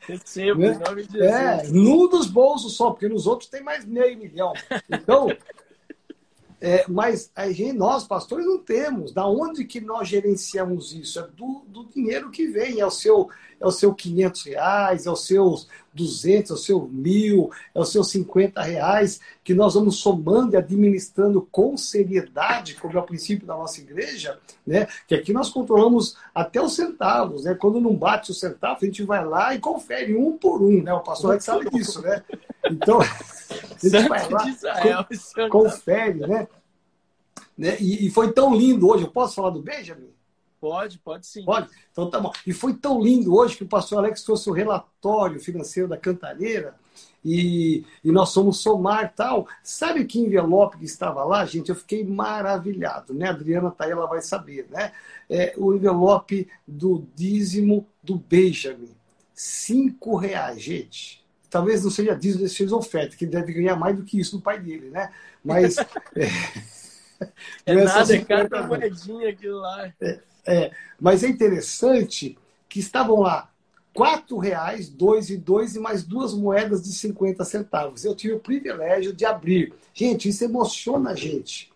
[0.00, 0.74] Recebo, né?
[0.74, 1.68] em nome de é, Jesus.
[1.68, 4.52] É, num dos bolsos só, porque nos outros tem mais meio milhão.
[4.88, 5.28] Então,
[6.60, 9.12] é, mas a gente, nós, pastores, não temos.
[9.12, 11.18] Da onde que nós gerenciamos isso?
[11.18, 12.78] É do, do dinheiro que vem.
[12.78, 13.28] É o seu
[13.62, 17.92] é o seu 500 reais, é os seus 200, é o seu mil, é os
[17.92, 23.46] seus 50 reais, que nós vamos somando e administrando com seriedade, como é o princípio
[23.46, 24.88] da nossa igreja, né?
[25.06, 27.44] que aqui nós controlamos até os centavos.
[27.44, 27.54] Né?
[27.54, 30.82] Quando não bate o centavo, a gente vai lá e confere um por um.
[30.82, 30.92] Né?
[30.92, 32.02] O pastor sabe disso.
[32.02, 32.20] Né?
[32.68, 35.08] Então, a gente vai lá,
[35.48, 36.26] confere.
[36.26, 36.48] Né?
[37.56, 37.76] né?
[37.78, 39.04] E, e foi tão lindo hoje.
[39.04, 40.10] Eu posso falar do Benjamin?
[40.62, 41.44] Pode, pode sim.
[41.44, 41.68] Pode?
[41.90, 42.30] Então tá bom.
[42.46, 46.76] E foi tão lindo hoje que o pastor Alex trouxe o relatório financeiro da Cantareira
[47.24, 49.48] e, e nós fomos somar tal.
[49.60, 51.70] Sabe que envelope que estava lá, gente?
[51.70, 53.26] Eu fiquei maravilhado, né?
[53.26, 54.92] A Adriana tá aí, ela vai saber, né?
[55.28, 58.94] É, o envelope do dízimo do Benjamin.
[59.34, 61.26] Cinco reais, gente.
[61.50, 64.42] Talvez não seja dízimo, fez oferta, que ele deve ganhar mais do que isso do
[64.42, 65.10] pai dele, né?
[65.44, 65.76] Mas.
[66.14, 66.28] é,
[67.66, 69.92] é nada, é cada moedinha aquilo lá.
[70.00, 73.50] É, é, mas é interessante que estavam lá
[73.94, 78.04] quatro reais, dois e dois e mais duas moedas de 50 centavos.
[78.04, 79.74] Eu tive o privilégio de abrir.
[79.92, 81.70] Gente, isso emociona a gente.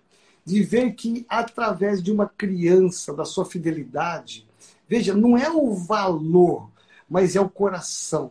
[0.45, 4.47] De ver que através de uma criança, da sua fidelidade,
[4.89, 6.71] veja, não é o valor,
[7.09, 8.31] mas é o coração.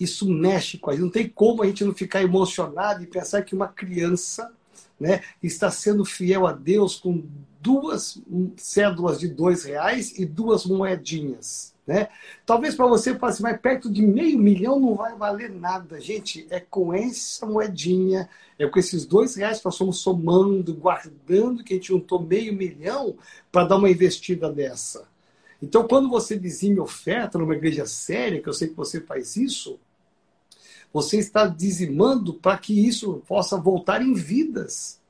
[0.00, 1.02] Isso mexe com a gente.
[1.02, 4.52] Não tem como a gente não ficar emocionado e pensar que uma criança
[4.98, 7.22] né, está sendo fiel a Deus com
[7.60, 8.20] duas
[8.56, 11.74] cédulas de dois reais e duas moedinhas.
[11.86, 12.08] Né?
[12.46, 16.00] Talvez para você passe mais perto de meio milhão não vai valer nada.
[16.00, 18.28] Gente, é com essa moedinha,
[18.58, 22.54] é com esses dois reais que nós estamos somando, guardando, que a gente juntou meio
[22.54, 23.16] milhão
[23.52, 25.06] para dar uma investida dessa.
[25.62, 29.78] Então, quando você dizime oferta numa igreja séria, que eu sei que você faz isso,
[30.94, 35.00] você está dizimando para que isso possa voltar em vidas.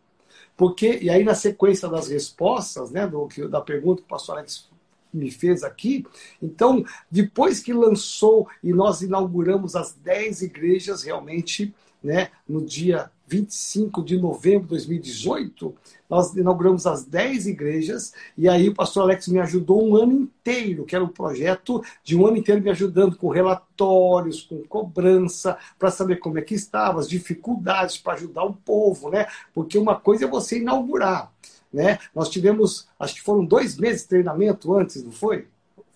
[0.56, 4.70] Porque, e aí na sequência das respostas, né, do, da pergunta que o pastor Alex
[5.12, 6.06] me fez aqui,
[6.42, 14.02] então, depois que lançou e nós inauguramos as 10 igrejas realmente, né, no dia 25
[14.02, 15.74] de novembro de 2018,
[16.08, 20.84] nós inauguramos as 10 igrejas, e aí o pastor Alex me ajudou um ano inteiro,
[20.84, 25.90] que era um projeto de um ano inteiro me ajudando com relatórios, com cobrança, para
[25.90, 29.26] saber como é que estava, as dificuldades, para ajudar o povo, né?
[29.54, 31.32] Porque uma coisa é você inaugurar,
[31.72, 31.98] né?
[32.14, 35.46] Nós tivemos, acho que foram dois meses de treinamento antes, não foi?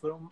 [0.00, 0.30] Foram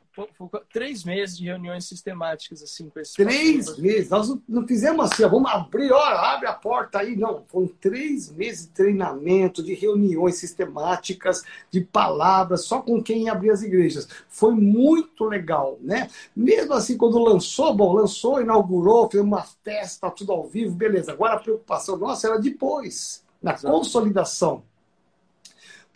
[0.73, 4.09] três meses de reuniões sistemáticas assim com esses Três meses.
[4.09, 7.17] Nós não, não, fizemos assim, ó, vamos abrir, ó, abre a porta aí.
[7.17, 13.51] Não, foram três meses de treinamento, de reuniões sistemáticas, de palavras, só com quem abrir
[13.51, 14.09] as igrejas.
[14.29, 16.09] Foi muito legal, né?
[16.35, 21.13] Mesmo assim, quando lançou, bom, lançou, inaugurou, fez uma festa, tudo ao vivo, beleza.
[21.13, 23.75] Agora a preocupação nossa era depois, na Exato.
[23.75, 24.63] consolidação.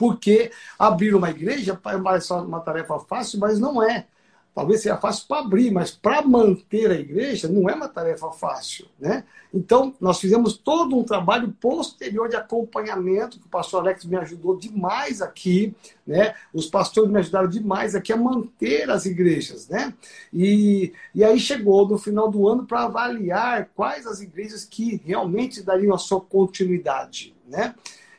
[0.01, 4.07] Porque abrir uma igreja parece uma tarefa fácil, mas não é.
[4.55, 8.87] Talvez seja fácil para abrir, mas para manter a igreja não é uma tarefa fácil.
[8.99, 9.25] Né?
[9.53, 14.57] Então, nós fizemos todo um trabalho posterior de acompanhamento, que o pastor Alex me ajudou
[14.57, 15.75] demais aqui,
[16.07, 16.35] né?
[16.55, 19.69] os pastores me ajudaram demais aqui a manter as igrejas.
[19.69, 19.93] Né?
[20.33, 25.63] E, e aí chegou no final do ano para avaliar quais as igrejas que realmente
[25.63, 27.35] dariam a sua continuidade.
[27.47, 27.75] Né?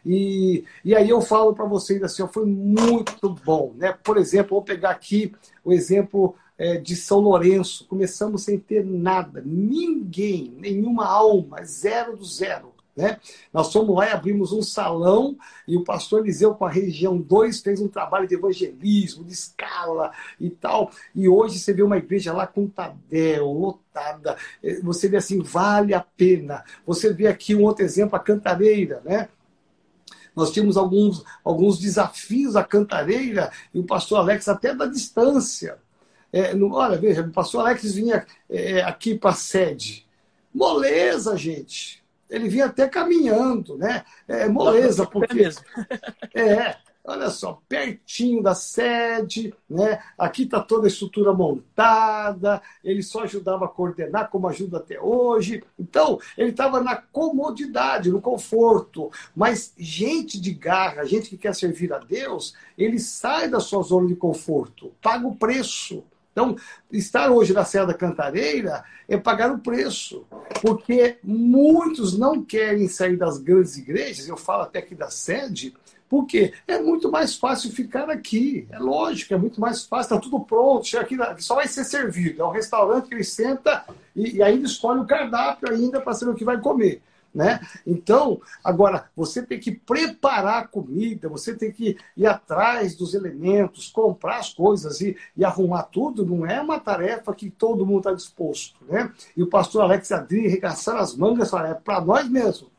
[0.05, 3.73] E, e aí eu falo para vocês assim, foi muito bom.
[3.75, 3.93] Né?
[4.03, 5.33] Por exemplo, vou pegar aqui
[5.63, 7.87] o exemplo é, de São Lourenço.
[7.87, 12.71] Começamos sem ter nada, ninguém, nenhuma alma, zero do zero.
[12.95, 13.17] Né?
[13.53, 17.61] Nós fomos lá e abrimos um salão e o pastor Eliseu com a região 2
[17.61, 20.91] fez um trabalho de evangelismo, de escala e tal.
[21.15, 24.35] E hoje você vê uma igreja lá com Tadel, lotada.
[24.61, 26.65] É, você vê assim, vale a pena.
[26.85, 29.29] Você vê aqui um outro exemplo, a Cantareira, né?
[30.35, 35.77] Nós tínhamos alguns, alguns desafios à cantareira e o pastor Alex, até da distância.
[36.31, 40.07] É, no, olha, veja, o pastor Alex vinha é, aqui para a sede.
[40.53, 42.01] Moleza, gente.
[42.29, 44.05] Ele vinha até caminhando, né?
[44.27, 45.49] É moleza, porque.
[46.33, 50.01] É, olha só, pertinho da sede, né?
[50.17, 55.63] Aqui está toda a estrutura montada, ele só ajudava a coordenar, como ajuda até hoje.
[55.79, 59.11] Então, ele estava na comodidade, no conforto.
[59.35, 64.07] Mas gente de garra, gente que quer servir a Deus, ele sai da sua zona
[64.07, 66.03] de conforto, paga o preço.
[66.31, 66.55] Então,
[66.89, 70.25] estar hoje na Serra da Cantareira é pagar o preço,
[70.61, 75.73] porque muitos não querem sair das grandes igrejas, eu falo até aqui da sede,
[76.11, 78.67] porque é muito mais fácil ficar aqui.
[78.69, 82.41] É lógico, é muito mais fácil, está tudo pronto, chega aqui, só vai ser servido.
[82.41, 86.33] É um restaurante que ele senta e, e ainda escolhe o cardápio ainda para saber
[86.33, 87.01] o que vai comer.
[87.33, 87.61] Né?
[87.87, 93.87] Então, agora, você tem que preparar a comida, você tem que ir atrás dos elementos,
[93.89, 98.11] comprar as coisas e, e arrumar tudo, não é uma tarefa que todo mundo está
[98.11, 98.75] disposto.
[98.83, 99.09] Né?
[99.37, 102.69] E o pastor Alex Adri arregaçar as mangas fala, é para nós mesmo.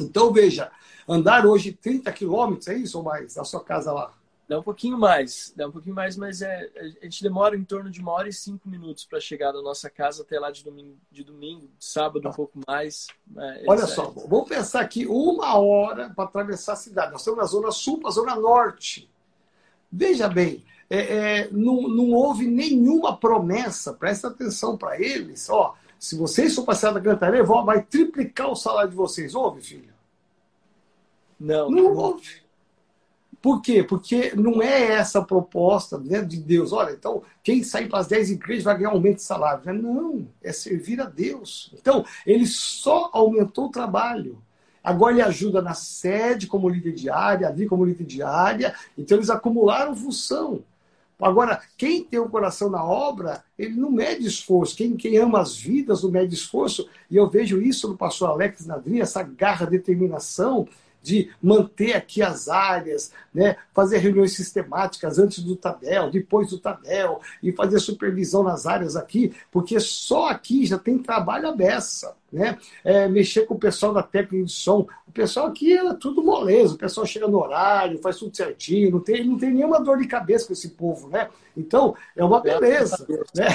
[0.00, 0.72] Então, veja,
[1.08, 4.12] andar hoje 30 quilômetros, é isso ou mais, da sua casa lá?
[4.48, 6.70] Dá um pouquinho mais, dá um pouquinho mais, mas é,
[7.02, 9.90] a gente demora em torno de uma hora e cinco minutos para chegar da nossa
[9.90, 13.08] casa até lá de domingo, de, domingo, sábado um pouco mais.
[13.66, 14.26] Olha só, é...
[14.26, 17.12] vamos pensar aqui uma hora para atravessar a cidade.
[17.12, 19.10] Nós estamos na zona sul para a zona norte.
[19.92, 26.16] Veja bem, é, é, não, não houve nenhuma promessa, presta atenção para eles, ó, se
[26.16, 29.34] vocês for passear da Cantareira, vai triplicar o salário de vocês.
[29.34, 29.97] Houve, filho?
[31.38, 31.70] Não.
[31.70, 32.48] Não, não houve.
[33.40, 33.84] Por quê?
[33.84, 36.72] Porque não é essa a proposta né, de Deus.
[36.72, 39.72] Olha, então, quem sair para as 10 igrejas vai ganhar aumento de salário.
[39.72, 41.72] Não, é servir a Deus.
[41.78, 44.42] Então, ele só aumentou o trabalho.
[44.82, 48.74] Agora ele ajuda na sede como líder diária, ali como líder diária.
[48.96, 50.64] Então, eles acumularam função.
[51.20, 54.76] Agora, quem tem o coração na obra, ele não mede esforço.
[54.76, 56.88] Quem, quem ama as vidas não mede esforço.
[57.10, 60.66] E eu vejo isso no pastor Alex Nadri, essa garra, determinação
[61.02, 63.56] de manter aqui as áreas, né?
[63.72, 69.32] fazer reuniões sistemáticas antes do TADEL, depois do TADEL, e fazer supervisão nas áreas aqui,
[69.50, 72.16] porque só aqui já tem trabalho à beça.
[72.30, 72.58] Né?
[72.84, 74.86] É, mexer com o pessoal da técnica de som.
[75.06, 79.00] O pessoal aqui é tudo moleza, o pessoal chega no horário, faz tudo certinho, não
[79.00, 81.28] tem, não tem nenhuma dor de cabeça com esse povo, né?
[81.56, 83.06] Então, é uma beleza.
[83.34, 83.46] Né?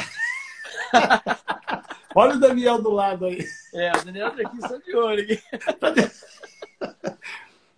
[2.15, 3.45] Olha o Daniel do lado aí.
[3.73, 5.25] É, o Daniel tá aqui só de olho.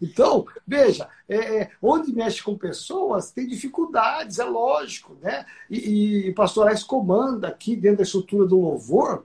[0.02, 5.46] Então, veja, é, é, onde mexe com pessoas tem dificuldades, é lógico, né?
[5.70, 9.24] E, e o pastor Alex comanda aqui dentro da estrutura do louvor,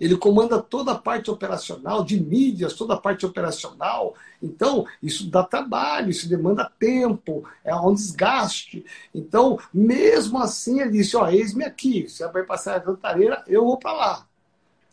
[0.00, 4.14] ele comanda toda a parte operacional, de mídias, toda a parte operacional.
[4.40, 8.84] Então, isso dá trabalho, isso demanda tempo, é um desgaste.
[9.12, 13.76] Então, mesmo assim, ele disse: Ó, eis-me aqui, você vai passar a cantareira, eu vou
[13.76, 14.27] para lá.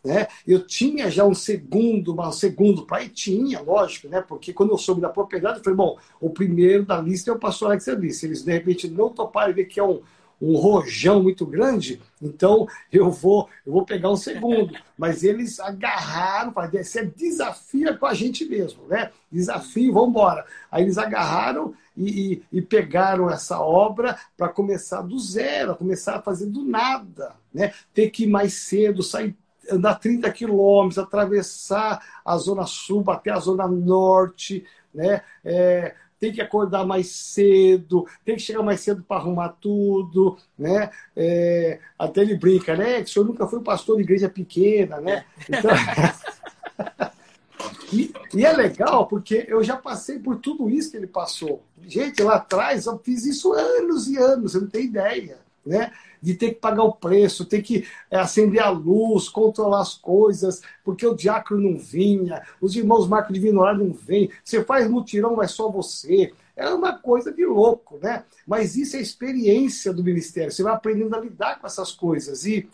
[0.06, 0.28] Né?
[0.46, 4.20] Eu tinha já um segundo, um segundo pai, tinha, lógico, né?
[4.20, 7.38] porque quando eu soube da propriedade, eu falei, bom, o primeiro da lista é o
[7.40, 7.84] pastor Alex.
[8.16, 10.00] Se eles de repente não toparem ver que é um,
[10.40, 14.76] um rojão muito grande, então eu vou, eu vou pegar um segundo.
[14.96, 19.10] Mas eles agarraram, você desafia com a gente mesmo, né?
[19.30, 20.46] Desafio, vamos embora.
[20.70, 26.22] Aí eles agarraram e, e, e pegaram essa obra para começar do zero, começar a
[26.22, 27.74] fazer do nada, né?
[27.92, 29.36] Ter que ir mais cedo, sair
[29.70, 35.22] andar 30 quilômetros, atravessar a zona sul até a zona norte, né?
[35.44, 40.90] É, tem que acordar mais cedo, tem que chegar mais cedo para arrumar tudo, né?
[41.14, 43.02] É, até ele brinca, né?
[43.02, 45.24] Que o senhor nunca foi pastor de igreja pequena, né?
[45.48, 45.70] Então...
[47.92, 51.62] e, e, é legal porque eu já passei por tudo isso que ele passou.
[51.82, 55.90] Gente, lá atrás eu fiz isso anos e anos, eu não tenho ideia, né?
[56.22, 60.62] de ter que pagar o preço, ter que é, acender a luz, controlar as coisas,
[60.84, 65.36] porque o diácono não vinha, os irmãos Marco de Vinorar não vêm, você faz mutirão,
[65.36, 66.32] vai só você.
[66.56, 68.24] É uma coisa de louco, né?
[68.46, 70.50] Mas isso é a experiência do ministério.
[70.50, 72.46] Você vai aprendendo a lidar com essas coisas.
[72.46, 72.66] E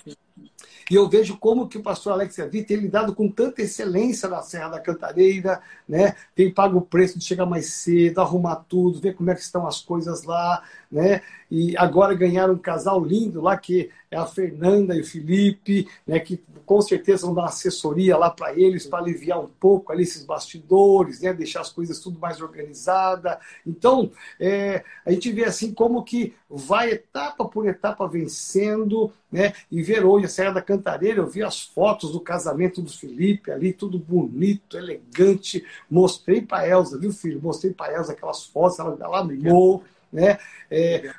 [0.91, 4.43] e eu vejo como que o pastor Alex Avi tem lidado com tanta excelência na
[4.43, 6.15] Serra da Cantareira, né?
[6.35, 9.67] tem pago o preço de chegar mais cedo, arrumar tudo, ver como é que estão
[9.67, 11.23] as coisas lá, né?
[11.51, 16.19] E agora ganharam um casal lindo lá, que é a Fernanda e o Felipe, né?
[16.19, 20.25] Que com certeza vão dar assessoria lá para eles, para aliviar um pouco ali esses
[20.25, 21.33] bastidores, né?
[21.33, 23.39] Deixar as coisas tudo mais organizada.
[23.67, 29.53] Então, é, a gente vê assim como que vai etapa por etapa vencendo, né?
[29.71, 30.72] E ver hoje a Serra da Cantareira,
[31.19, 35.65] eu vi as fotos do casamento do Felipe ali, tudo bonito, elegante.
[35.91, 37.41] Mostrei para Elza, viu, filho?
[37.43, 39.83] Mostrei para Elza aquelas fotos, ela, ela amou.
[40.13, 40.39] Né?
[40.71, 41.11] É,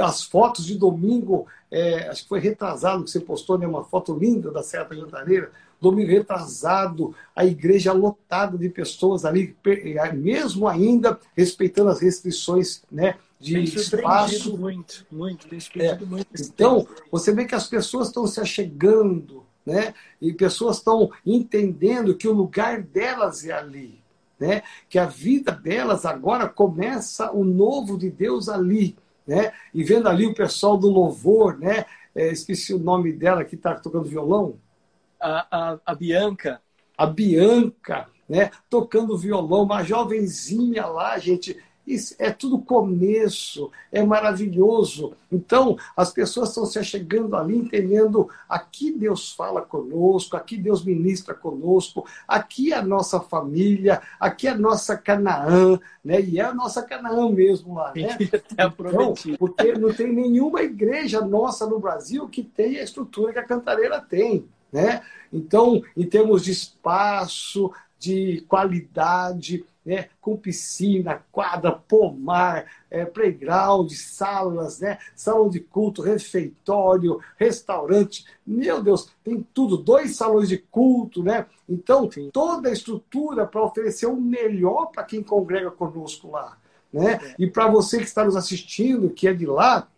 [0.00, 3.66] as fotos de domingo, é, acho que foi retrasado que você postou, né?
[3.66, 5.50] uma foto linda da Serra da Cantareira.
[5.80, 9.56] Domingo retrasado, a igreja lotada de pessoas ali,
[10.14, 14.56] mesmo ainda respeitando as restrições né, de tem espaço.
[14.56, 16.26] Muito, muito, tem é, muito.
[16.38, 19.94] Então, você vê que as pessoas estão se achegando, né?
[20.20, 24.02] E pessoas estão entendendo que o lugar delas é ali,
[24.38, 24.62] né?
[24.88, 28.96] Que a vida delas agora começa o novo de Deus ali.
[29.26, 29.52] né?
[29.72, 31.84] E vendo ali o pessoal do louvor, né?
[32.14, 34.56] É, esqueci o nome dela que está tocando violão.
[35.20, 36.60] A, a, a Bianca.
[36.96, 38.50] A Bianca, né?
[38.68, 41.56] Tocando violão, uma jovenzinha lá, gente.
[41.88, 45.14] Isso é tudo começo, é maravilhoso.
[45.32, 51.32] Então, as pessoas estão se chegando ali, entendendo aqui Deus fala conosco, aqui Deus ministra
[51.32, 56.20] conosco, aqui é a nossa família, aqui é a nossa Canaã, né?
[56.20, 58.18] E é a nossa Canaã mesmo lá, né?
[58.52, 63.44] Então, porque não tem nenhuma igreja nossa no Brasil que tenha a estrutura que a
[63.44, 64.46] Cantareira tem.
[64.70, 65.02] Né?
[65.32, 74.80] Então, em termos de espaço, de qualidade, né, com piscina, quadra, pomar, é, playground, salas,
[74.80, 78.26] né, salão de culto, refeitório, restaurante.
[78.46, 81.46] Meu Deus, tem tudo, dois salões de culto, né?
[81.66, 82.28] Então, Sim.
[82.30, 86.58] toda a estrutura para oferecer o melhor para quem congrega conosco lá.
[86.92, 87.14] Né?
[87.14, 87.34] É.
[87.38, 89.88] E para você que está nos assistindo, que é de lá,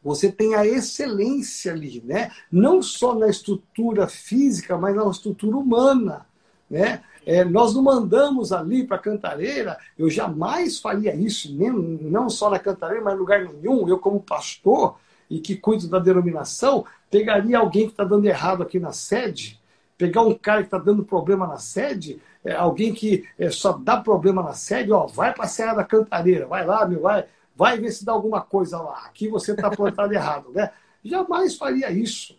[0.00, 2.30] você tem a excelência ali, né?
[2.52, 6.24] Não só na estrutura física, mas na estrutura humana,
[6.70, 7.02] né?
[7.28, 12.58] É, nós não mandamos ali para Cantareira, eu jamais faria isso, nem, não só na
[12.58, 13.86] Cantareira, mas em lugar nenhum.
[13.86, 14.96] Eu, como pastor
[15.28, 19.60] e que cuido da denominação, pegaria alguém que está dando errado aqui na sede,
[19.98, 23.98] pegar um cara que está dando problema na sede, é, alguém que é, só dá
[23.98, 27.78] problema na sede, ó, vai para a Serra da Cantareira, vai lá, meu, vai, vai
[27.78, 29.02] ver se dá alguma coisa lá.
[29.04, 30.70] Aqui você está plantado errado, né?
[31.04, 32.38] Jamais faria isso.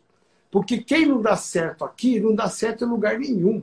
[0.49, 3.61] Porque quem não dá certo aqui, não dá certo em lugar nenhum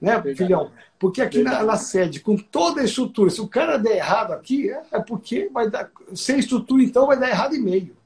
[0.00, 0.36] né, Verdade.
[0.36, 0.72] filhão?
[0.98, 4.70] Porque aqui na, na, sede, com toda a estrutura, se o cara der errado aqui,
[4.70, 5.90] é, é, porque vai dar.
[6.14, 7.96] Sem estrutura, então, vai dar errado e meio.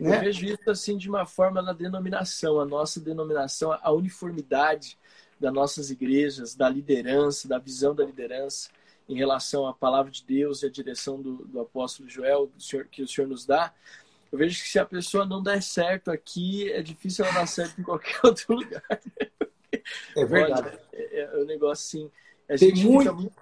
[0.00, 0.16] Né?
[0.16, 4.98] Eu vejo isso assim de uma forma na denominação, a nossa denominação, a uniformidade
[5.38, 8.70] das nossas igrejas, da liderança, da visão da liderança
[9.08, 12.86] em relação à palavra de Deus e à direção do, do apóstolo Joel do senhor,
[12.86, 13.72] que o Senhor nos dá.
[14.32, 17.80] Eu vejo que se a pessoa não der certo aqui, é difícil ela dar certo
[17.80, 18.82] em qualquer outro lugar.
[20.16, 20.68] É verdade.
[20.68, 22.10] Olha, é, é, um negócio assim.
[22.48, 23.32] A tem muito, muito,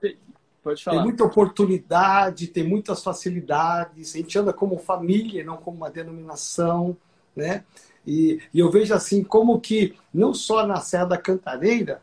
[0.64, 0.97] Pode falar.
[0.97, 4.14] Tem muita oportunidade, tem muitas facilidades.
[4.14, 6.97] A gente anda como família, não como uma denominação,
[7.37, 7.64] né?
[8.07, 12.01] E, e eu vejo assim como que não só na Serra da Cantareira,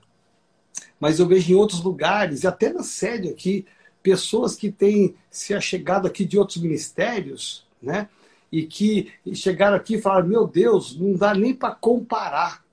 [1.00, 3.66] mas eu vejo em outros lugares e até na sede aqui
[4.04, 8.10] pessoas que têm se achegado aqui de outros ministérios, né?
[8.52, 12.64] E que chegaram aqui e falaram: Meu Deus, não dá nem para comparar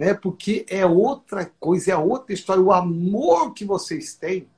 [0.00, 0.14] né?
[0.14, 2.62] Porque é outra coisa, é outra história.
[2.62, 4.48] O amor que vocês têm.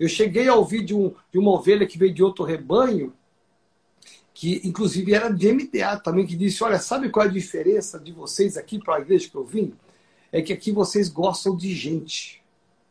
[0.00, 3.12] Eu cheguei a ouvir de, um, de uma ovelha que veio de outro rebanho,
[4.32, 8.12] que inclusive era de MDA também, que disse: Olha, sabe qual é a diferença de
[8.12, 9.74] vocês aqui para a igreja que eu vim?
[10.32, 12.42] É que aqui vocês gostam de gente.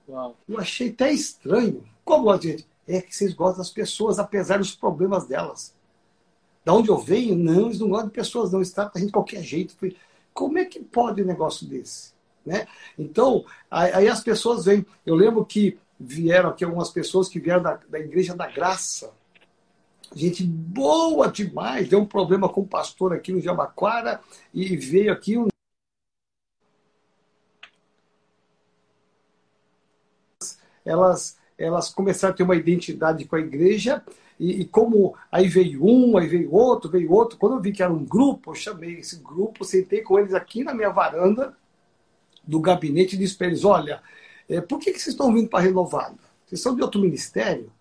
[0.08, 0.38] Uau.
[0.48, 1.84] Eu achei até estranho.
[2.06, 2.68] Como a gente?
[2.88, 5.74] É que vocês gostam das pessoas, apesar dos problemas delas.
[6.64, 8.60] Da onde eu venho, não, eles não gostam de pessoas, não.
[8.60, 9.76] Eles tratam a gente de qualquer jeito.
[10.38, 12.14] Como é que pode um negócio desse?
[12.46, 12.68] Né?
[12.96, 14.86] Então, aí as pessoas vêm.
[15.04, 19.12] Eu lembro que vieram aqui algumas pessoas que vieram da, da Igreja da Graça.
[20.14, 21.90] Gente boa demais.
[21.90, 24.22] Deu um problema com o pastor aqui no Jabaquara
[24.54, 25.48] e veio aqui um.
[30.86, 34.06] Elas, elas começaram a ter uma identidade com a igreja
[34.40, 37.38] e, e, como aí veio um, aí veio outro, veio outro.
[37.38, 40.64] Quando eu vi que era um grupo, eu chamei esse grupo, sentei com eles aqui
[40.64, 41.56] na minha varanda
[42.44, 44.02] do gabinete e disse para eles: olha,
[44.48, 46.18] é, por que, que vocês estão vindo para Renovada?
[46.46, 47.72] Vocês são de outro ministério?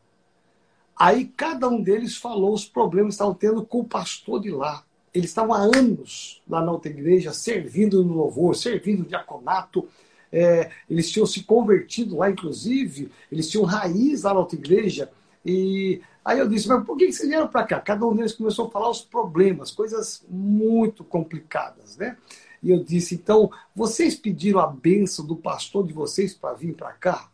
[0.98, 4.82] Aí cada um deles falou os problemas que estavam tendo com o pastor de lá.
[5.12, 9.86] Eles estavam há anos lá na outra igreja, servindo no louvor, servindo no diaconato.
[10.32, 15.11] É, eles tinham se convertido lá, inclusive, eles tinham raiz lá na outra igreja.
[15.44, 17.81] E Aí eu disse, mas por que vocês vieram para cá?
[17.81, 22.16] Cada um deles começou a falar os problemas, coisas muito complicadas, né?
[22.61, 26.91] E eu disse, então, vocês pediram a benção do pastor de vocês para vir para
[26.95, 27.31] cá?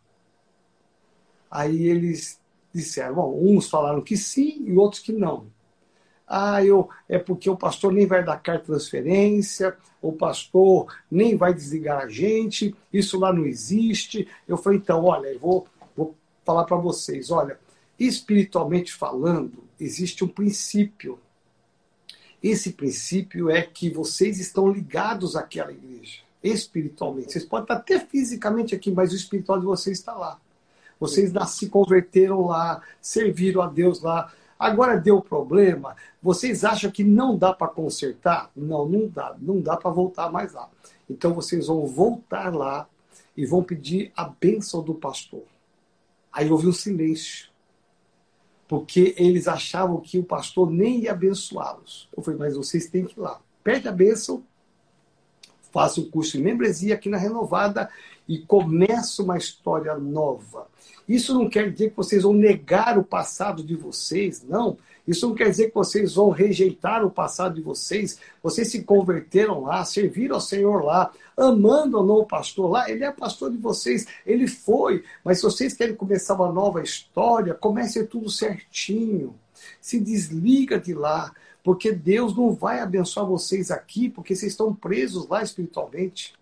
[1.49, 2.39] Aí eles
[2.71, 5.47] disseram, bom, uns falaram que sim e outros que não.
[6.27, 11.35] Ah, eu, é porque o pastor nem vai dar carta de transferência, o pastor nem
[11.35, 14.27] vai desligar a gente, isso lá não existe.
[14.47, 16.15] Eu falei, então, olha, eu vou, vou
[16.45, 17.57] falar para vocês, olha,
[17.99, 21.19] Espiritualmente falando, existe um princípio.
[22.41, 27.31] Esse princípio é que vocês estão ligados àquela igreja, espiritualmente.
[27.31, 30.39] Vocês podem estar até fisicamente aqui, mas o espiritual de vocês está lá.
[30.99, 34.31] Vocês se converteram lá, serviram a Deus lá.
[34.57, 35.95] Agora deu problema.
[36.21, 38.49] Vocês acham que não dá para consertar?
[38.55, 39.35] Não, não dá.
[39.39, 40.69] Não dá para voltar mais lá.
[41.09, 42.87] Então vocês vão voltar lá
[43.35, 45.43] e vão pedir a bênção do pastor.
[46.31, 47.52] Aí houve um silêncio.
[48.73, 52.09] Porque eles achavam que o pastor nem ia abençoá-los.
[52.17, 53.39] Eu falei, mas vocês têm que ir lá.
[53.63, 54.43] Pede a bênção,
[55.71, 57.87] faça o curso de membresia aqui na Renovada
[58.27, 60.65] e começa uma história nova.
[61.07, 64.75] Isso não quer dizer que vocês vão negar o passado de vocês, não.
[65.07, 68.17] Isso não quer dizer que vocês vão rejeitar o passado de vocês.
[68.41, 72.89] Vocês se converteram lá, serviram ao Senhor lá, amando ou não o pastor lá.
[72.89, 75.03] Ele é pastor de vocês, ele foi.
[75.23, 79.35] Mas se vocês querem começar uma nova história, comece tudo certinho.
[79.81, 81.33] Se desliga de lá,
[81.63, 86.33] porque Deus não vai abençoar vocês aqui, porque vocês estão presos lá espiritualmente.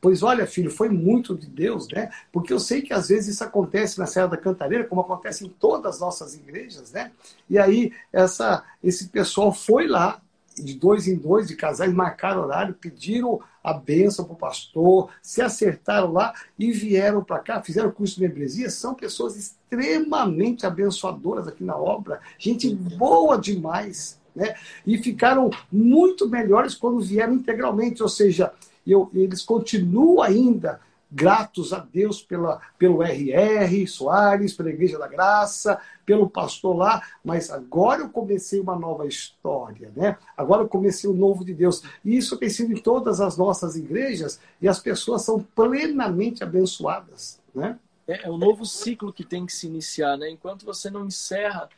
[0.00, 2.10] Pois olha, filho, foi muito de Deus, né?
[2.32, 5.48] Porque eu sei que às vezes isso acontece na Serra da Cantareira, como acontece em
[5.48, 7.10] todas as nossas igrejas, né?
[7.50, 10.20] E aí essa, esse pessoal foi lá,
[10.56, 15.42] de dois em dois, de casais, marcaram horário, pediram a bênção para o pastor, se
[15.42, 18.70] acertaram lá e vieram para cá, fizeram curso de membresia.
[18.70, 24.54] São pessoas extremamente abençoadoras aqui na obra, gente boa demais, né?
[24.86, 28.52] E ficaram muito melhores quando vieram integralmente, ou seja,
[28.92, 30.80] eu, eles continuam ainda
[31.10, 37.50] gratos a Deus pela, pelo RR Soares, pela Igreja da Graça, pelo pastor lá, mas
[37.50, 40.18] agora eu comecei uma nova história, né?
[40.36, 41.82] Agora eu comecei o novo de Deus.
[42.04, 47.40] E isso tem sido em todas as nossas igrejas e as pessoas são plenamente abençoadas,
[47.54, 47.78] né?
[48.06, 50.30] É, é um novo ciclo que tem que se iniciar, né?
[50.30, 51.68] Enquanto você não encerra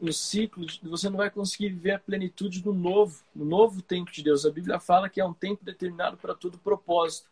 [0.00, 4.22] o ciclo, você não vai conseguir viver a plenitude do novo, no novo tempo de
[4.22, 4.46] Deus.
[4.46, 7.28] A Bíblia fala que é um tempo determinado para todo propósito.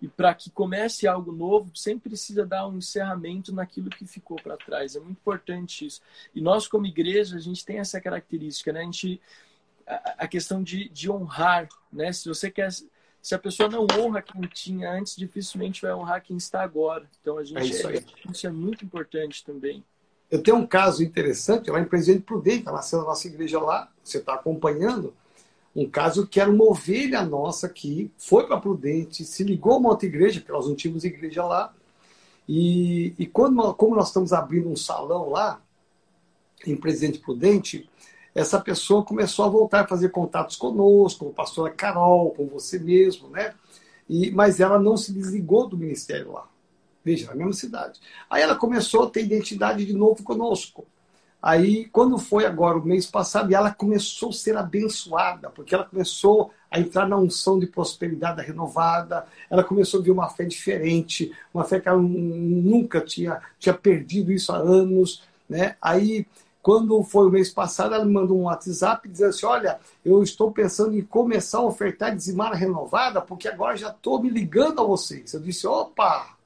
[0.00, 4.56] E para que comece algo novo, sempre precisa dar um encerramento naquilo que ficou para
[4.56, 4.94] trás.
[4.94, 6.00] É muito importante isso.
[6.32, 8.80] E nós, como igreja, a gente tem essa característica, né?
[8.80, 9.20] A gente
[10.18, 12.12] a questão de, de honrar, né?
[12.12, 12.70] Se você quer
[13.20, 17.08] se a pessoa não honra quem tinha antes, dificilmente vai honrar quem está agora.
[17.20, 19.84] Então a gente é isso, é, isso é muito importante também.
[20.30, 23.90] Eu tenho um caso interessante lá em Presidente Prudente, está nascendo a nossa igreja lá,
[24.04, 25.14] você está acompanhando.
[25.74, 29.90] Um caso que era uma ovelha nossa que foi para Prudente, se ligou a uma
[29.90, 31.72] outra igreja, porque nós não tínhamos igreja lá.
[32.48, 35.60] E, e quando, como nós estamos abrindo um salão lá,
[36.66, 37.88] em Presidente Prudente,
[38.34, 42.78] essa pessoa começou a voltar a fazer contatos conosco, com a pastora Carol, com você
[42.78, 43.54] mesmo, né?
[44.08, 46.48] E, mas ela não se desligou do ministério lá.
[47.08, 47.98] Veja, na mesma cidade.
[48.28, 50.84] Aí ela começou a ter identidade de novo conosco.
[51.40, 56.50] Aí, quando foi agora o mês passado, ela começou a ser abençoada, porque ela começou
[56.70, 61.64] a entrar na unção de prosperidade renovada, ela começou a ver uma fé diferente, uma
[61.64, 65.22] fé que ela nunca tinha, tinha perdido isso há anos.
[65.48, 65.76] Né?
[65.80, 66.26] Aí,
[66.60, 70.52] quando foi o mês passado, ela me mandou um WhatsApp dizendo assim: Olha, eu estou
[70.52, 75.32] pensando em começar a ofertar dizimar renovada, porque agora já estou me ligando a vocês.
[75.32, 76.36] Eu disse: opa,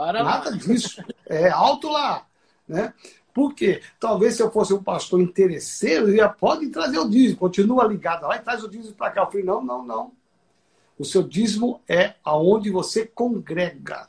[0.00, 1.04] para Nada disso.
[1.26, 2.24] É alto lá.
[2.66, 2.94] Né?
[3.34, 3.82] Por quê?
[3.98, 8.36] Talvez se eu fosse um pastor interesseiro, ia, pode trazer o dízimo, continua ligado lá
[8.36, 9.20] e traz o dízimo para cá.
[9.20, 10.12] Eu falei, não, não, não.
[10.98, 14.08] O seu dízimo é aonde você congrega.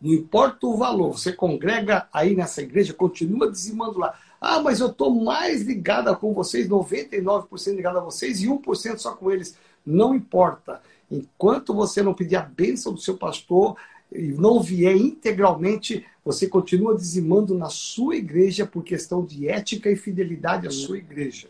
[0.00, 4.18] Não importa o valor, você congrega aí nessa igreja, continua dizimando lá.
[4.40, 9.14] Ah, mas eu estou mais ligada com vocês, 99% ligada a vocês e 1% só
[9.14, 9.56] com eles.
[9.86, 10.80] Não importa.
[11.10, 13.76] Enquanto você não pedir a bênção do seu pastor,
[14.12, 20.66] não vier integralmente, você continua dizimando na sua igreja por questão de ética e fidelidade
[20.66, 21.48] à sua igreja.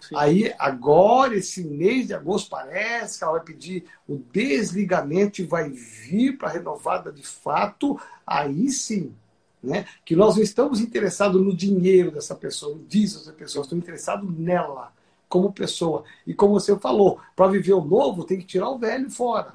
[0.00, 0.16] Sim.
[0.16, 5.70] Aí, agora, esse mês de agosto, parece que ela vai pedir o desligamento e vai
[5.70, 7.98] vir para a renovada de fato.
[8.26, 9.14] Aí sim,
[9.62, 9.86] né?
[10.04, 14.28] que nós não estamos interessados no dinheiro dessa pessoa, no dízimo dessa pessoa, estamos interessados
[14.36, 14.92] nela,
[15.28, 16.02] como pessoa.
[16.26, 19.52] E como você falou, para viver o novo, tem que tirar o velho fora.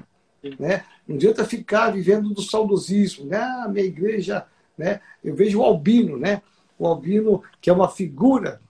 [0.60, 0.84] Né?
[1.08, 3.26] Não adianta ficar vivendo do saudosismo.
[3.26, 3.38] Né?
[3.38, 4.46] Ah, minha igreja.
[4.78, 5.02] Né?
[5.24, 6.42] Eu vejo o Albino, né?
[6.78, 8.62] o Albino, que é uma figura,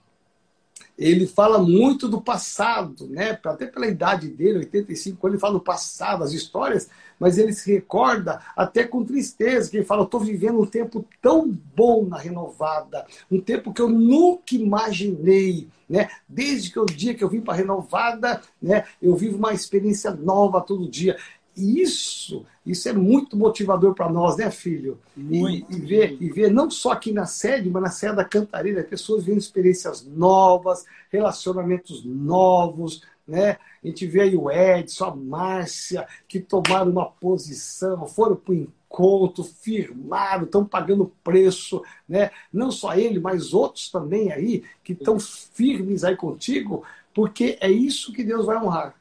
[0.98, 3.38] ele fala muito do passado, né?
[3.44, 6.88] até pela idade dele, 85 anos, ele fala do passado, as histórias,
[7.20, 11.56] mas ele se recorda até com tristeza, que ele fala, estou vivendo um tempo tão
[11.74, 15.68] bom na renovada, um tempo que eu nunca imaginei.
[15.88, 16.10] Né?
[16.28, 20.10] Desde que o dia que eu vim para a renovada, né, eu vivo uma experiência
[20.10, 21.16] nova todo dia.
[21.58, 24.96] Isso, isso é muito motivador para nós, né, filho?
[25.16, 28.84] E, e, ver, e ver não só aqui na sede, mas na sede da Cantareira,
[28.84, 33.58] pessoas vendo experiências novas, relacionamentos novos, né?
[33.82, 38.54] A gente vê aí o Edson, a Márcia, que tomaram uma posição, foram para o
[38.54, 42.30] encontro, firmaram, estão pagando preço, né?
[42.52, 48.12] Não só ele, mas outros também aí, que estão firmes aí contigo, porque é isso
[48.12, 48.97] que Deus vai honrar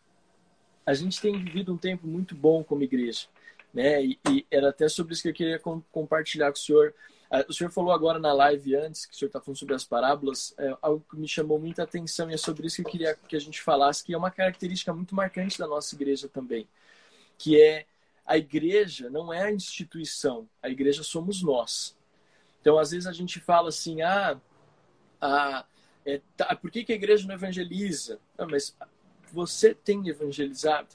[0.87, 3.27] a gente tem vivido um tempo muito bom como igreja,
[3.73, 4.05] né?
[4.05, 6.93] E, e, era até sobre isso que eu queria com, compartilhar com o senhor.
[7.49, 10.55] O senhor falou agora na live antes, que o senhor está falando sobre as parábolas,
[10.57, 13.35] é, algo que me chamou muita atenção e é sobre isso que eu queria que
[13.35, 16.65] a gente falasse, que é uma característica muito marcante da nossa igreja também,
[17.37, 17.85] que é
[18.25, 21.97] a igreja não é a instituição, a igreja somos nós.
[22.61, 24.39] Então, às vezes a gente fala assim, ah,
[25.19, 25.65] ah
[26.05, 28.21] é, tá, por que, que a igreja não evangeliza?
[28.37, 28.73] Ah, mas
[29.31, 30.89] você tem evangelizado?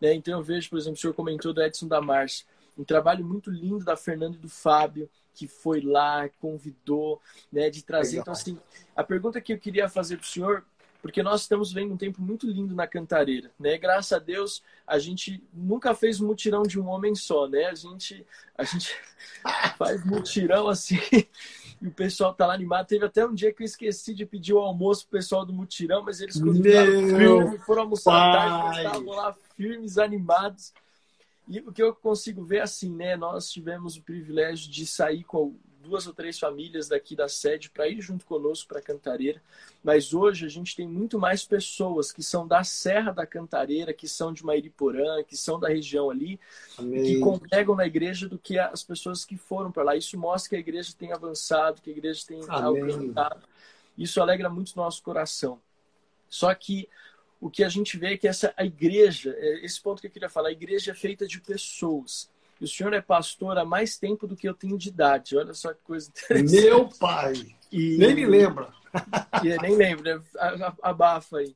[0.00, 0.14] Né?
[0.14, 3.50] Então eu vejo, por exemplo, o senhor comentou do Edson da Mars, um trabalho muito
[3.50, 7.20] lindo da Fernanda e do Fábio, que foi lá, convidou,
[7.52, 8.18] né, de trazer.
[8.18, 8.22] Legal.
[8.22, 8.58] Então, assim,
[8.94, 10.64] a pergunta que eu queria fazer para o senhor,
[11.00, 13.78] porque nós estamos vendo um tempo muito lindo na Cantareira, né?
[13.78, 17.66] Graças a Deus, a gente nunca fez mutirão de um homem só, né?
[17.66, 18.26] A gente,
[18.56, 18.96] a gente
[19.78, 20.98] faz mutirão assim
[21.80, 22.86] e o pessoal tá lá animado.
[22.86, 26.02] Teve até um dia que eu esqueci de pedir o almoço pro pessoal do mutirão,
[26.02, 30.72] mas eles continuaram foram almoçar à tarde, estavam lá firmes, animados.
[31.48, 33.16] E o que eu consigo ver assim, né?
[33.16, 37.88] Nós tivemos o privilégio de sair com duas ou três famílias daqui da sede para
[37.88, 39.40] ir junto conosco para Cantareira.
[39.82, 44.08] Mas hoje a gente tem muito mais pessoas que são da Serra da Cantareira, que
[44.08, 46.38] são de Mairiporã, que são da região ali,
[46.76, 47.04] Amém.
[47.04, 49.96] que congregam na igreja do que as pessoas que foram para lá.
[49.96, 53.42] Isso mostra que a igreja tem avançado, que a igreja tem alcançado.
[53.96, 55.60] Isso alegra muito o nosso coração.
[56.28, 56.88] Só que
[57.40, 60.10] o que a gente vê é que essa a igreja, é esse ponto que eu
[60.10, 62.28] queria falar, a igreja é feita de pessoas.
[62.60, 65.36] E o senhor é pastor há mais tempo do que eu tenho de idade.
[65.36, 66.62] Olha só que coisa interessante.
[66.62, 67.34] Meu pai!
[67.70, 67.98] E...
[67.98, 68.76] Nem me lembra.
[69.44, 70.22] E, nem lembro, né?
[70.82, 71.54] abafa aí.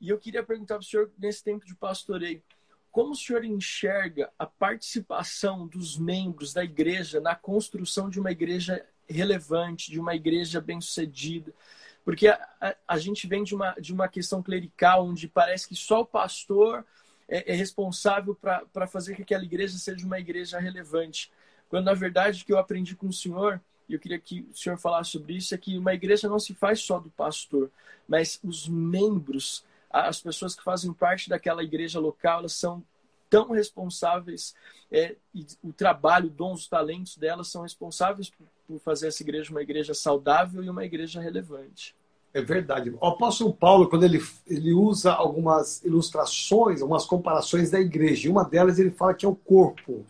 [0.00, 2.42] E eu queria perguntar para o senhor, nesse tempo de pastoreio,
[2.90, 8.84] como o senhor enxerga a participação dos membros da igreja na construção de uma igreja
[9.08, 11.52] relevante, de uma igreja bem-sucedida?
[12.04, 15.74] Porque a, a, a, gente vem de uma, de uma questão clerical, onde parece que
[15.74, 16.84] só o pastor
[17.28, 21.30] é, é responsável para fazer que aquela igreja seja uma igreja relevante.
[21.68, 24.56] Quando, na verdade, o que eu aprendi com o senhor, e eu queria que o
[24.56, 27.70] senhor falasse sobre isso, é que uma igreja não se faz só do pastor,
[28.08, 32.82] mas os membros, as pessoas que fazem parte daquela igreja local, elas são
[33.28, 34.54] tão responsáveis,
[34.92, 38.30] é, e o trabalho, dons, os talentos delas são responsáveis
[38.68, 41.94] por fazer essa igreja uma igreja saudável e uma igreja relevante.
[42.34, 42.90] É verdade.
[43.00, 48.44] O apóstolo Paulo, quando ele, ele usa algumas ilustrações, algumas comparações da igreja, e uma
[48.44, 50.04] delas ele fala que é o corpo,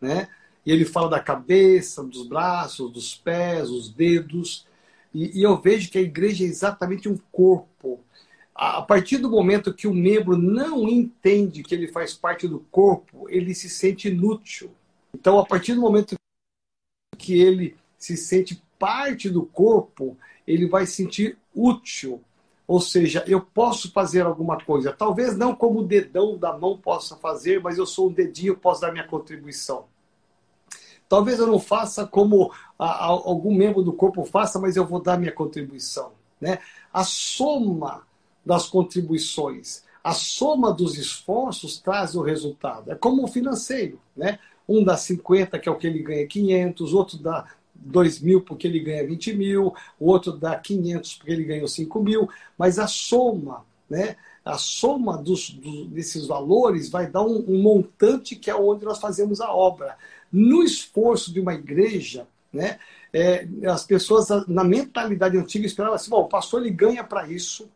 [0.00, 0.28] né?
[0.64, 4.66] E ele fala da cabeça, dos braços, dos pés, os dedos.
[5.12, 8.00] E, e eu vejo que a igreja é exatamente um corpo
[8.60, 13.26] a partir do momento que o membro não entende que ele faz parte do corpo,
[13.30, 14.70] ele se sente inútil.
[15.14, 16.14] Então, a partir do momento
[17.16, 20.14] que ele se sente parte do corpo,
[20.46, 22.22] ele vai se sentir útil.
[22.66, 24.92] Ou seja, eu posso fazer alguma coisa.
[24.92, 28.80] Talvez não como o dedão da mão possa fazer, mas eu sou um dedinho, posso
[28.80, 29.86] dar minha contribuição.
[31.08, 35.32] Talvez eu não faça como algum membro do corpo faça, mas eu vou dar minha
[35.32, 36.12] contribuição.
[36.40, 36.60] Né?
[36.92, 38.06] A soma
[38.46, 39.82] das contribuições.
[40.02, 42.92] A soma dos esforços traz o resultado.
[42.92, 44.38] É como o financeiro, né?
[44.68, 47.44] Um dá 50, que é o que ele ganha 500, outro dá
[47.80, 52.02] 2 mil porque ele ganha 20 mil, o outro dá 500 porque ele ganhou 5
[52.02, 54.16] mil, mas a soma, né?
[54.44, 58.98] A soma dos, dos desses valores vai dar um, um montante que é onde nós
[58.98, 59.96] fazemos a obra.
[60.32, 62.78] No esforço de uma igreja, né?
[63.12, 67.68] É, as pessoas na mentalidade antiga esperavam assim: bom, o pastor ele ganha para isso,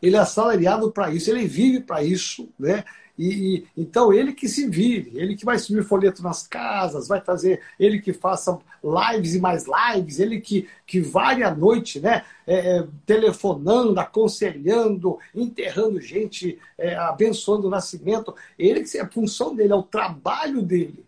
[0.00, 2.84] ele é assalariado para isso, ele vive para isso, né?
[3.18, 7.20] E, e, então ele que se vire, ele que vai subir folheto nas casas, vai
[7.20, 12.24] fazer, ele que faça lives e mais lives, ele que, que vare à noite, né?
[12.46, 18.34] É, é telefonando, aconselhando, enterrando gente, é, abençoando o nascimento.
[18.58, 21.04] Ele que a função dele, é o trabalho dele.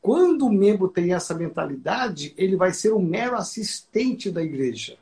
[0.00, 4.96] Quando o membro tem essa mentalidade, ele vai ser um mero assistente da igreja.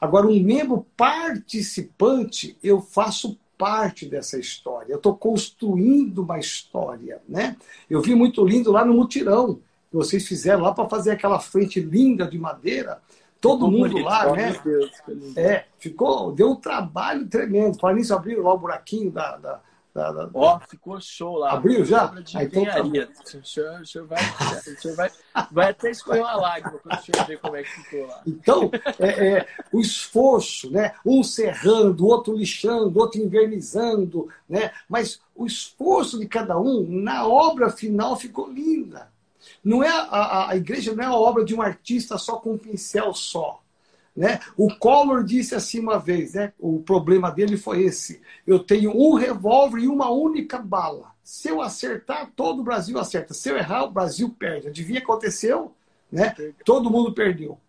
[0.00, 4.92] Agora, um membro participante, eu faço parte dessa história.
[4.92, 7.56] Eu estou construindo uma história, né?
[7.90, 9.56] Eu vi muito lindo lá no mutirão
[9.90, 13.02] que vocês fizeram lá para fazer aquela frente linda de madeira.
[13.40, 14.60] Todo ficou mundo bonito, lá, né?
[14.64, 14.90] Deus,
[15.36, 17.78] é, ficou, deu um trabalho tremendo.
[17.78, 19.60] Para nisso abriram lá o buraquinho da, da
[20.34, 21.52] Ó, ficou show lá.
[21.52, 22.06] Abriu já?
[22.06, 22.82] De então, tá...
[22.82, 25.10] o, senhor, o, senhor vai, o senhor vai,
[25.50, 28.22] vai até escorrer uma lágrima quando o senhor ver como é que ficou lá.
[28.26, 30.94] Então, é, é, o esforço, né?
[31.04, 34.70] um serrando, outro lixando, outro invernizando, né?
[34.88, 39.10] mas o esforço de cada um na obra final ficou linda.
[39.64, 42.58] Não é a, a igreja não é a obra de um artista só com um
[42.58, 43.62] pincel só.
[44.18, 44.40] Né?
[44.56, 46.52] O Collor disse assim uma vez, né?
[46.58, 51.12] o problema dele foi esse: eu tenho um revólver e uma única bala.
[51.22, 53.32] Se eu acertar, todo o Brasil acerta.
[53.32, 54.66] Se eu errar, o Brasil perde.
[54.66, 55.72] Adivinha o que aconteceu?
[56.10, 56.34] Né?
[56.64, 57.60] Todo mundo perdeu.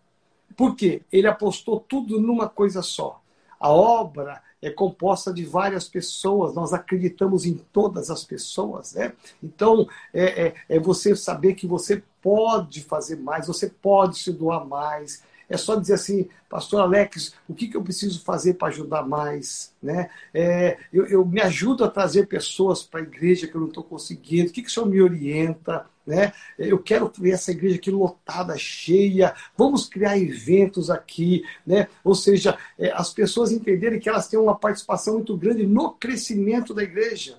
[0.57, 1.03] Por quê?
[1.11, 3.21] Ele apostou tudo numa coisa só.
[3.59, 8.95] A obra é composta de várias pessoas, nós acreditamos em todas as pessoas.
[8.95, 9.13] Né?
[9.43, 14.65] Então, é, é, é você saber que você pode fazer mais, você pode se doar
[14.65, 19.01] mais, é só dizer assim, pastor Alex, o que, que eu preciso fazer para ajudar
[19.07, 19.73] mais?
[19.81, 20.09] Né?
[20.33, 23.83] É, eu, eu, me ajudo a trazer pessoas para a igreja que eu não estou
[23.83, 25.85] conseguindo, o que, que o senhor me orienta?
[26.05, 26.31] Né?
[26.57, 31.87] Eu quero ver essa igreja aqui lotada, cheia, vamos criar eventos aqui, né?
[32.03, 36.73] ou seja, é, as pessoas entenderem que elas têm uma participação muito grande no crescimento
[36.73, 37.37] da igreja.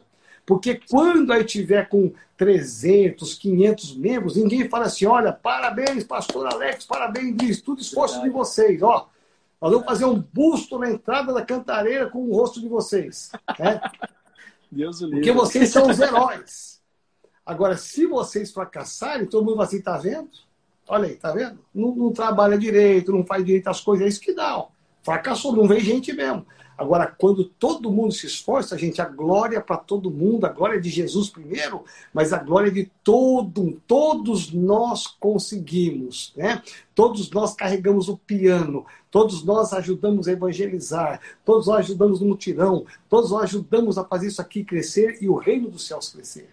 [0.50, 6.84] Porque quando aí tiver com 300, 500 membros, ninguém fala assim: olha, parabéns, pastor Alex,
[6.84, 8.32] parabéns disso, tudo esforço Verdade.
[8.32, 9.08] de vocês, ó.
[9.60, 13.30] Nós vamos fazer um busto na entrada da cantareira com o rosto de vocês.
[13.60, 13.80] Né?
[14.72, 15.20] Deus o livre.
[15.20, 16.82] Porque vocês são os heróis.
[17.46, 20.30] Agora, se vocês fracassarem, todo mundo vai assim, tá vendo?
[20.88, 21.60] Olha aí, tá vendo?
[21.72, 24.58] Não, não trabalha direito, não faz direito as coisas, é isso que dá.
[24.58, 24.70] Ó.
[25.00, 26.44] Fracassou, não vem gente mesmo.
[26.80, 30.88] Agora, quando todo mundo se esforça, gente, a glória para todo mundo, a glória de
[30.88, 36.62] Jesus primeiro, mas a glória de todo, todos nós conseguimos, né?
[36.94, 42.86] Todos nós carregamos o piano, todos nós ajudamos a evangelizar, todos nós ajudamos no mutirão,
[43.10, 46.48] todos nós ajudamos a fazer isso aqui crescer e o reino dos céus crescer.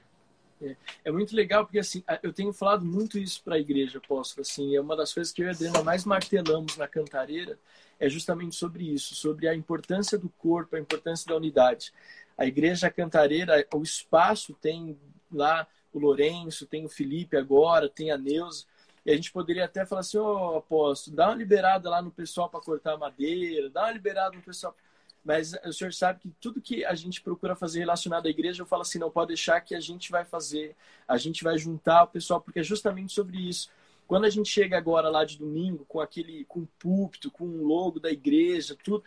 [0.62, 0.76] É,
[1.06, 4.42] é, muito legal porque assim eu tenho falado muito isso para a igreja, apóstolo.
[4.42, 7.58] Assim, é uma das coisas que eu e a Adriana mais martelamos na cantareira
[8.00, 11.92] é justamente sobre isso, sobre a importância do corpo, a importância da unidade.
[12.38, 14.98] A igreja cantareira, o espaço tem
[15.32, 18.66] lá o Lourenço, tem o Felipe agora, tem a Neuza.
[19.06, 22.12] E a gente poderia até falar assim, ô oh, apóstolo, dá uma liberada lá no
[22.12, 24.76] pessoal para cortar madeira, dá uma liberada no pessoal.
[25.24, 28.66] Mas o senhor sabe que tudo que a gente procura fazer relacionado à igreja, eu
[28.66, 30.76] falo assim, não pode deixar que a gente vai fazer,
[31.08, 33.70] a gente vai juntar o pessoal, porque é justamente sobre isso.
[34.08, 37.66] Quando a gente chega agora lá de domingo com aquele, com o púlpito, com o
[37.66, 39.04] logo da igreja, tudo,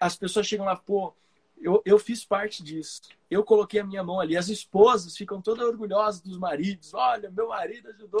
[0.00, 1.14] as pessoas chegam lá, pô,
[1.60, 3.02] eu, eu fiz parte disso.
[3.30, 4.36] Eu coloquei a minha mão ali.
[4.36, 6.92] As esposas ficam todas orgulhosas dos maridos.
[6.92, 8.20] Olha, meu marido ajudou.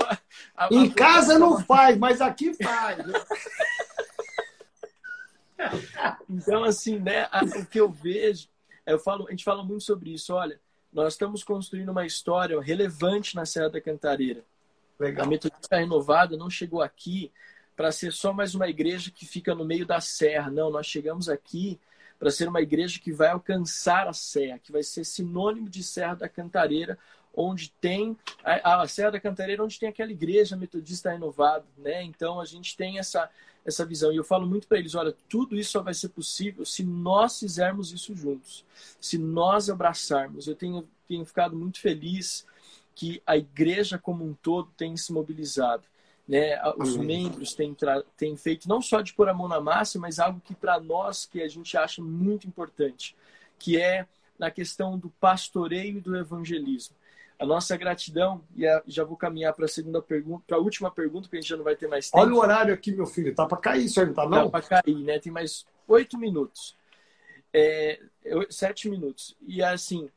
[0.54, 2.98] A, em a casa não faz, mas aqui faz.
[6.30, 8.48] então, assim, né, o que eu vejo,
[8.86, 10.32] eu falo, a gente fala muito sobre isso.
[10.32, 10.60] Olha,
[10.92, 14.44] nós estamos construindo uma história relevante na Serra da Cantareira.
[15.02, 15.26] Legal.
[15.26, 17.32] A Metodista Renovada não chegou aqui
[17.74, 20.48] para ser só mais uma igreja que fica no meio da serra.
[20.48, 21.80] Não, nós chegamos aqui
[22.20, 26.14] para ser uma igreja que vai alcançar a serra, que vai ser sinônimo de Serra
[26.14, 26.96] da Cantareira,
[27.34, 32.04] onde tem a, a Serra da Cantareira, onde tem aquela igreja metodista renovada, né?
[32.04, 33.28] Então a gente tem essa
[33.64, 36.64] essa visão e eu falo muito para eles, olha, tudo isso só vai ser possível
[36.64, 38.64] se nós fizermos isso juntos,
[39.00, 40.48] se nós abraçarmos.
[40.48, 42.44] Eu tenho tenho ficado muito feliz
[42.94, 45.84] que a igreja como um todo tem se mobilizado.
[46.26, 46.60] Né?
[46.76, 47.24] Os Amém.
[47.24, 47.76] membros têm,
[48.16, 51.26] têm feito não só de pôr a mão na massa, mas algo que para nós
[51.26, 53.16] que a gente acha muito importante,
[53.58, 54.06] que é
[54.38, 56.96] na questão do pastoreio e do evangelismo.
[57.38, 61.22] A nossa gratidão, e já vou caminhar para a segunda pergunta, para a última pergunta,
[61.22, 62.22] porque a gente já não vai ter mais tempo.
[62.22, 64.48] Olha o horário aqui, meu filho, tá para cair isso aí, não tá não?
[64.48, 65.18] Tá para cair, né?
[65.18, 66.76] Tem mais oito minutos.
[67.52, 68.00] É,
[68.48, 69.36] sete minutos.
[69.42, 70.08] E assim,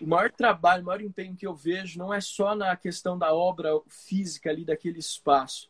[0.00, 3.32] o maior trabalho, o maior empenho que eu vejo não é só na questão da
[3.34, 5.68] obra física ali daquele espaço,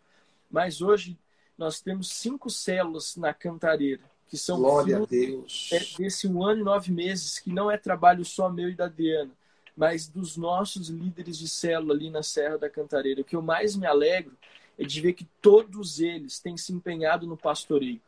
[0.51, 1.19] mas hoje
[1.57, 5.71] nós temos cinco células na Cantareira, que são Glória a Deus.
[5.73, 8.89] É desse um ano e nove meses, que não é trabalho só meu e da
[8.89, 9.31] Diana,
[9.77, 13.21] mas dos nossos líderes de célula ali na Serra da Cantareira.
[13.21, 14.37] O que eu mais me alegro
[14.79, 18.01] é de ver que todos eles têm se empenhado no pastoreio.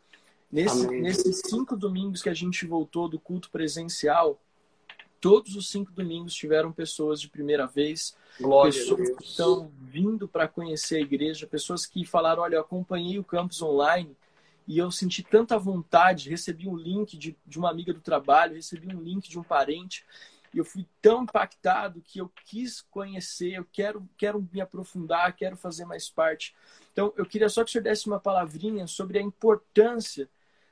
[0.50, 4.40] Nesse, nesses cinco domingos que a gente voltou do culto presencial,
[5.26, 10.46] Todos os cinco domingos tiveram pessoas de primeira vez, Glória pessoas que estão vindo para
[10.46, 14.16] conhecer a igreja, pessoas que falaram: Olha, eu acompanhei o campus online
[14.68, 16.30] e eu senti tanta vontade.
[16.30, 20.04] Recebi um link de, de uma amiga do trabalho, recebi um link de um parente
[20.54, 25.56] e eu fui tão impactado que eu quis conhecer, eu quero, quero me aprofundar, quero
[25.56, 26.54] fazer mais parte.
[26.92, 30.28] Então, eu queria só que o senhor desse uma palavrinha sobre a importância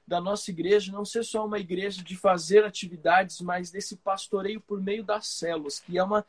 [0.06, 4.80] da nossa igreja não ser só uma igreja de fazer atividades, mas desse pastoreio por
[4.80, 6.24] meio das células, que é uma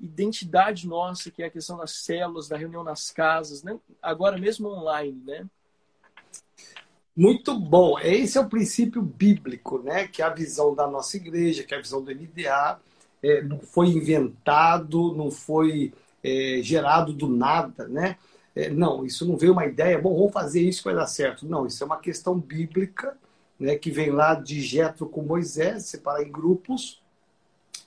[0.00, 3.78] identidade nossa, que é a questão das células, da reunião nas casas, né?
[4.02, 5.46] agora mesmo online, né?
[7.16, 7.98] Muito bom.
[7.98, 10.08] Esse é o princípio bíblico, né?
[10.08, 12.80] Que é a visão da nossa igreja, que é a visão do NDA.
[13.22, 18.16] É, não foi inventado, não foi é, gerado do nada, né?
[18.54, 21.46] É, não, isso não veio uma ideia, bom, vamos fazer isso que vai dar certo.
[21.46, 23.16] Não, isso é uma questão bíblica,
[23.58, 27.00] né, que vem lá de Jetro com Moisés, separar em grupos,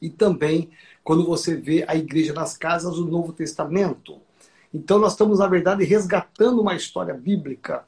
[0.02, 0.70] e também
[1.04, 4.20] quando você vê a igreja nas casas do Novo Testamento.
[4.74, 7.86] Então nós estamos, na verdade, resgatando uma história bíblica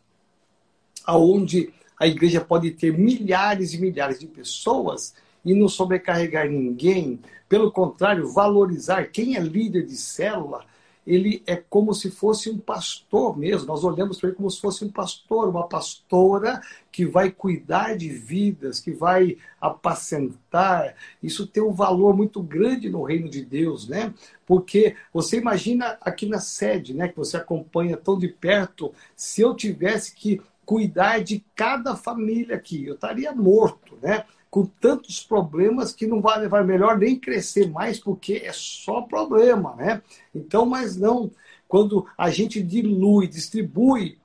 [1.05, 7.19] aonde a igreja pode ter milhares e milhares de pessoas e não sobrecarregar ninguém.
[7.47, 10.65] Pelo contrário, valorizar quem é líder de célula,
[11.05, 13.67] ele é como se fosse um pastor mesmo.
[13.67, 18.09] Nós olhamos para ele como se fosse um pastor, uma pastora que vai cuidar de
[18.09, 20.95] vidas, que vai apacentar.
[21.21, 24.13] Isso tem um valor muito grande no reino de Deus, né?
[24.45, 29.55] Porque você imagina aqui na sede, né, que você acompanha tão de perto, se eu
[29.55, 34.25] tivesse que cuidar de cada família aqui, eu estaria morto, né?
[34.55, 39.75] Com tantos problemas que não vai levar melhor nem crescer mais, porque é só problema,
[39.75, 40.01] né?
[40.33, 41.29] Então, mas não,
[41.67, 44.17] quando a gente dilui, distribui,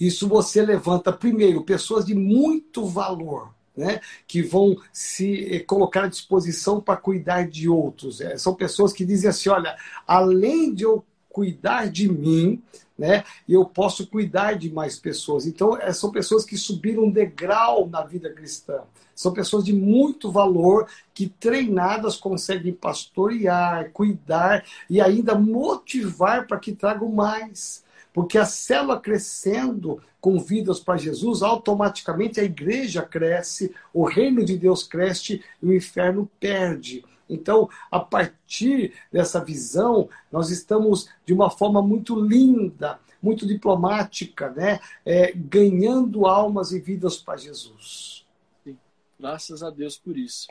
[0.00, 6.80] isso você levanta primeiro pessoas de muito valor, né, que vão se colocar à disposição
[6.80, 8.22] para cuidar de outros.
[8.22, 9.76] É, são pessoas que dizem assim: olha,
[10.06, 12.62] além de eu cuidar de mim,
[12.98, 13.22] né?
[13.46, 15.46] E eu posso cuidar de mais pessoas.
[15.46, 18.80] Então, é, são pessoas que subiram um degrau na vida cristã.
[19.14, 26.72] São pessoas de muito valor que treinadas conseguem pastorear, cuidar e ainda motivar para que
[26.72, 27.84] tragam mais.
[28.12, 34.56] Porque a célula crescendo com vidas para Jesus, automaticamente a igreja cresce, o reino de
[34.56, 37.04] Deus cresce e o inferno perde.
[37.28, 44.80] Então, a partir dessa visão, nós estamos de uma forma muito linda, muito diplomática, né?
[45.04, 48.24] É, ganhando almas e vidas para Jesus.
[48.64, 48.78] Sim.
[49.18, 50.48] Graças a Deus por isso.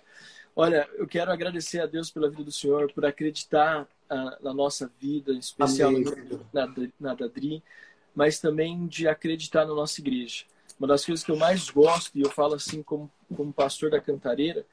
[0.56, 4.92] Olha, eu quero agradecer a Deus pela vida do Senhor, por acreditar ah, na nossa
[5.00, 5.92] vida, em especial
[6.52, 7.64] na, na Dadri,
[8.16, 10.46] mas também de acreditar na nossa igreja.
[10.80, 14.02] Uma das coisas que eu mais gosto, e eu falo assim como, como pastor da
[14.02, 14.66] Cantareira,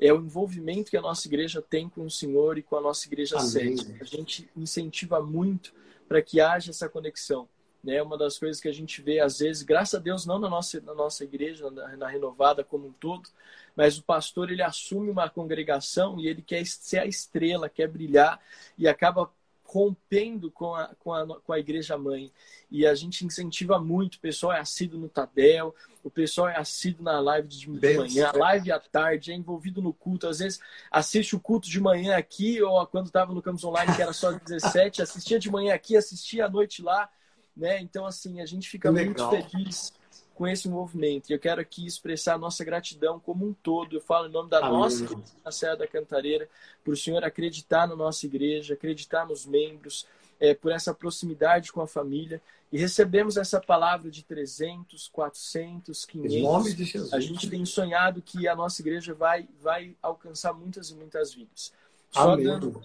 [0.00, 3.06] é o envolvimento que a nossa igreja tem com o Senhor e com a nossa
[3.06, 3.96] igreja sede.
[4.00, 5.74] A gente incentiva muito
[6.08, 7.46] para que haja essa conexão.
[7.84, 8.02] Né?
[8.02, 10.80] Uma das coisas que a gente vê, às vezes, graças a Deus, não na nossa,
[10.80, 13.28] na nossa igreja, na, na renovada como um todo,
[13.76, 18.40] mas o pastor ele assume uma congregação e ele quer ser a estrela, quer brilhar
[18.78, 19.30] e acaba
[19.70, 22.32] rompendo com a, com a, com a igreja mãe.
[22.68, 27.04] E a gente incentiva muito, o pessoal é assíduo no Tadel, o pessoal é assíduo
[27.04, 30.26] na live de, de manhã, live à tarde, é envolvido no culto.
[30.26, 30.60] Às vezes
[30.90, 34.32] assiste o culto de manhã aqui, ou quando estava no Campus Online, que era só
[34.32, 37.08] 17, assistia de manhã aqui, assistia à noite lá.
[37.56, 37.80] Né?
[37.80, 39.92] Então, assim, a gente fica muito feliz
[40.40, 41.28] com esse movimento.
[41.28, 43.94] E eu quero aqui expressar a nossa gratidão como um todo.
[43.94, 44.70] Eu falo em nome da Amém.
[44.70, 45.04] nossa
[45.44, 46.48] na Serra da Cantareira,
[46.82, 50.06] por o Senhor acreditar na nossa igreja, acreditar nos membros,
[50.40, 52.40] é, por essa proximidade com a família.
[52.72, 56.34] E recebemos essa palavra de 300, 400, 500.
[56.34, 57.12] Em nome de Jesus.
[57.12, 61.70] A gente tem sonhado que a nossa igreja vai, vai alcançar muitas e muitas vidas.
[62.10, 62.46] Só Amém.
[62.46, 62.82] dando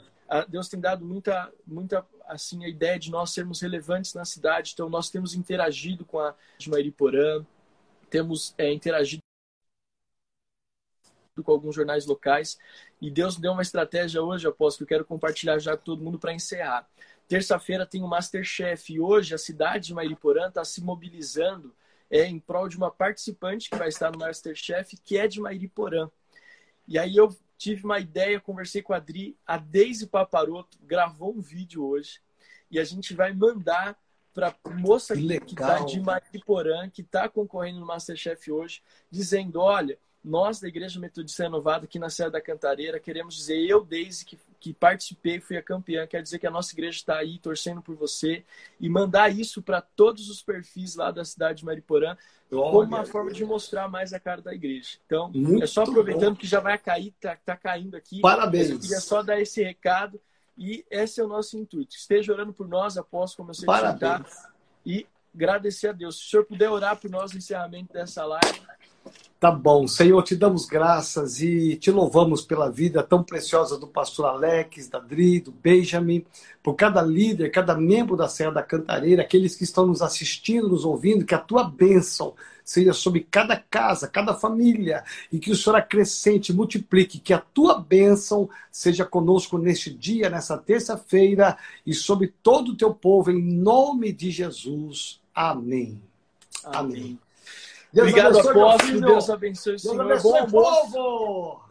[0.48, 4.72] Deus tem dado muita, muita assim a ideia de nós sermos relevantes na cidade.
[4.74, 7.46] Então nós temos interagido com a de Mairiporã,
[8.10, 9.22] temos é, interagido
[11.44, 12.58] com alguns jornais locais
[13.02, 16.18] e Deus deu uma estratégia hoje, aposto que eu quero compartilhar já com todo mundo
[16.18, 16.88] para encerrar.
[17.28, 21.76] Terça-feira tem o Masterchef e hoje a cidade de Mairiporã está se mobilizando
[22.10, 26.10] é, em prol de uma participante que vai estar no Masterchef, que é de Mairiporã.
[26.88, 31.42] E aí eu tive uma ideia, conversei com a Adri, a Deise Paparoto gravou um
[31.42, 32.20] vídeo hoje
[32.70, 33.98] e a gente vai mandar
[34.34, 40.60] para moça que, está de Mariporã, que está concorrendo no Masterchef hoje, dizendo, olha, nós
[40.60, 44.74] da Igreja Metodista Renovada aqui na Serra da Cantareira queremos dizer, eu, Deise, que, que
[44.74, 48.44] participei, fui a campeã, quer dizer que a nossa igreja está aí torcendo por você
[48.80, 52.18] e mandar isso para todos os perfis lá da cidade de Mariporã
[52.50, 54.98] como uma forma de mostrar mais a cara da igreja.
[55.06, 56.36] Então, Muito é só aproveitando bom.
[56.36, 58.22] que já vai cair, tá, tá caindo aqui.
[58.22, 58.72] Parabéns.
[58.72, 60.20] Eu queria só dar esse recado
[60.58, 61.96] e esse é o nosso intuito.
[61.96, 64.48] Esteja orando por nós após como eu sei Parabéns.
[64.84, 66.18] e agradecer a Deus.
[66.18, 68.62] Se o senhor puder orar por nós no encerramento dessa live,
[69.38, 74.26] Tá bom, Senhor, te damos graças e te louvamos pela vida tão preciosa do pastor
[74.28, 76.26] Alex, da Dri, do Benjamin,
[76.64, 80.86] por cada líder, cada membro da Serra da Cantareira, aqueles que estão nos assistindo, nos
[80.86, 82.34] ouvindo, que a tua bênção
[82.64, 87.80] seja sobre cada casa, cada família, e que o Senhor acrescente, multiplique, que a tua
[87.80, 94.12] bênção seja conosco neste dia, nessa terça-feira, e sobre todo o teu povo, em nome
[94.12, 95.22] de Jesus.
[95.36, 96.02] Amém.
[96.64, 97.02] Amém.
[97.02, 97.25] Amém.
[97.96, 99.00] Deus Obrigado, apóstolo.
[99.00, 100.06] Deus abençoe o Senhor.
[100.06, 101.66] Deus abençoe Bom povo.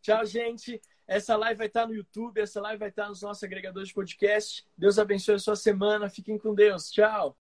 [0.00, 0.80] Tchau, gente.
[1.04, 4.64] Essa live vai estar no YouTube, essa live vai estar nos nossos agregadores de podcast.
[4.76, 6.08] Deus abençoe a sua semana.
[6.08, 6.92] Fiquem com Deus.
[6.92, 7.36] Tchau.